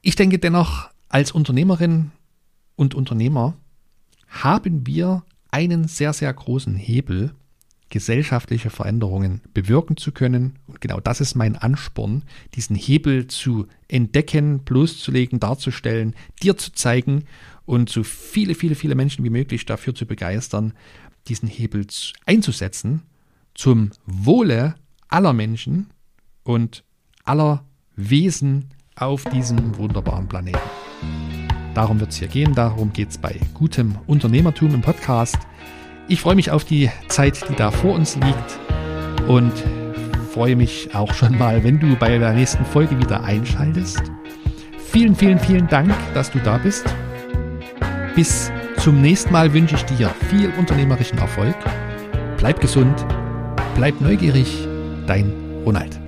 Ich 0.00 0.16
denke 0.16 0.38
dennoch, 0.38 0.88
als 1.08 1.32
Unternehmerin 1.32 2.12
und 2.76 2.94
Unternehmer 2.94 3.54
haben 4.28 4.86
wir 4.86 5.24
einen 5.50 5.86
sehr, 5.86 6.14
sehr 6.14 6.32
großen 6.32 6.74
Hebel, 6.74 7.34
gesellschaftliche 7.90 8.70
Veränderungen 8.70 9.42
bewirken 9.52 9.98
zu 9.98 10.12
können. 10.12 10.58
Und 10.66 10.80
genau 10.80 10.98
das 10.98 11.20
ist 11.20 11.34
mein 11.34 11.56
Ansporn, 11.56 12.22
diesen 12.54 12.74
Hebel 12.74 13.26
zu 13.26 13.66
entdecken, 13.86 14.60
bloßzulegen, 14.60 15.40
darzustellen, 15.40 16.14
dir 16.42 16.56
zu 16.56 16.72
zeigen 16.72 17.24
und 17.66 17.90
so 17.90 18.02
viele, 18.02 18.54
viele, 18.54 18.74
viele 18.76 18.94
Menschen 18.94 19.24
wie 19.24 19.30
möglich 19.30 19.66
dafür 19.66 19.94
zu 19.94 20.06
begeistern, 20.06 20.72
diesen 21.28 21.48
Hebel 21.48 21.86
einzusetzen 22.24 23.02
zum 23.54 23.90
Wohle 24.06 24.74
aller 25.12 25.32
Menschen 25.32 25.90
und 26.42 26.84
aller 27.24 27.64
Wesen 27.96 28.70
auf 28.96 29.24
diesem 29.24 29.76
wunderbaren 29.76 30.26
Planeten. 30.26 30.58
Darum 31.74 32.00
wird 32.00 32.10
es 32.10 32.16
hier 32.16 32.28
gehen, 32.28 32.54
darum 32.54 32.92
geht 32.92 33.10
es 33.10 33.18
bei 33.18 33.38
gutem 33.54 33.96
Unternehmertum 34.06 34.74
im 34.74 34.80
Podcast. 34.80 35.38
Ich 36.08 36.20
freue 36.20 36.34
mich 36.34 36.50
auf 36.50 36.64
die 36.64 36.90
Zeit, 37.08 37.48
die 37.48 37.54
da 37.54 37.70
vor 37.70 37.94
uns 37.94 38.16
liegt 38.16 38.58
und 39.28 39.52
freue 40.32 40.56
mich 40.56 40.94
auch 40.94 41.12
schon 41.12 41.36
mal, 41.38 41.62
wenn 41.62 41.78
du 41.78 41.94
bei 41.96 42.18
der 42.18 42.32
nächsten 42.32 42.64
Folge 42.64 42.98
wieder 42.98 43.22
einschaltest. 43.22 44.02
Vielen, 44.90 45.14
vielen, 45.14 45.38
vielen 45.38 45.68
Dank, 45.68 45.94
dass 46.14 46.30
du 46.30 46.38
da 46.38 46.58
bist. 46.58 46.84
Bis 48.14 48.50
zum 48.78 49.00
nächsten 49.00 49.32
Mal 49.32 49.52
wünsche 49.52 49.76
ich 49.76 49.84
dir 49.84 50.08
viel 50.28 50.50
unternehmerischen 50.58 51.18
Erfolg. 51.18 51.56
bleib 52.36 52.60
gesund, 52.60 53.06
bleib 53.76 54.00
neugierig, 54.00 54.68
dein 55.06 55.30
Ronald. 55.64 56.01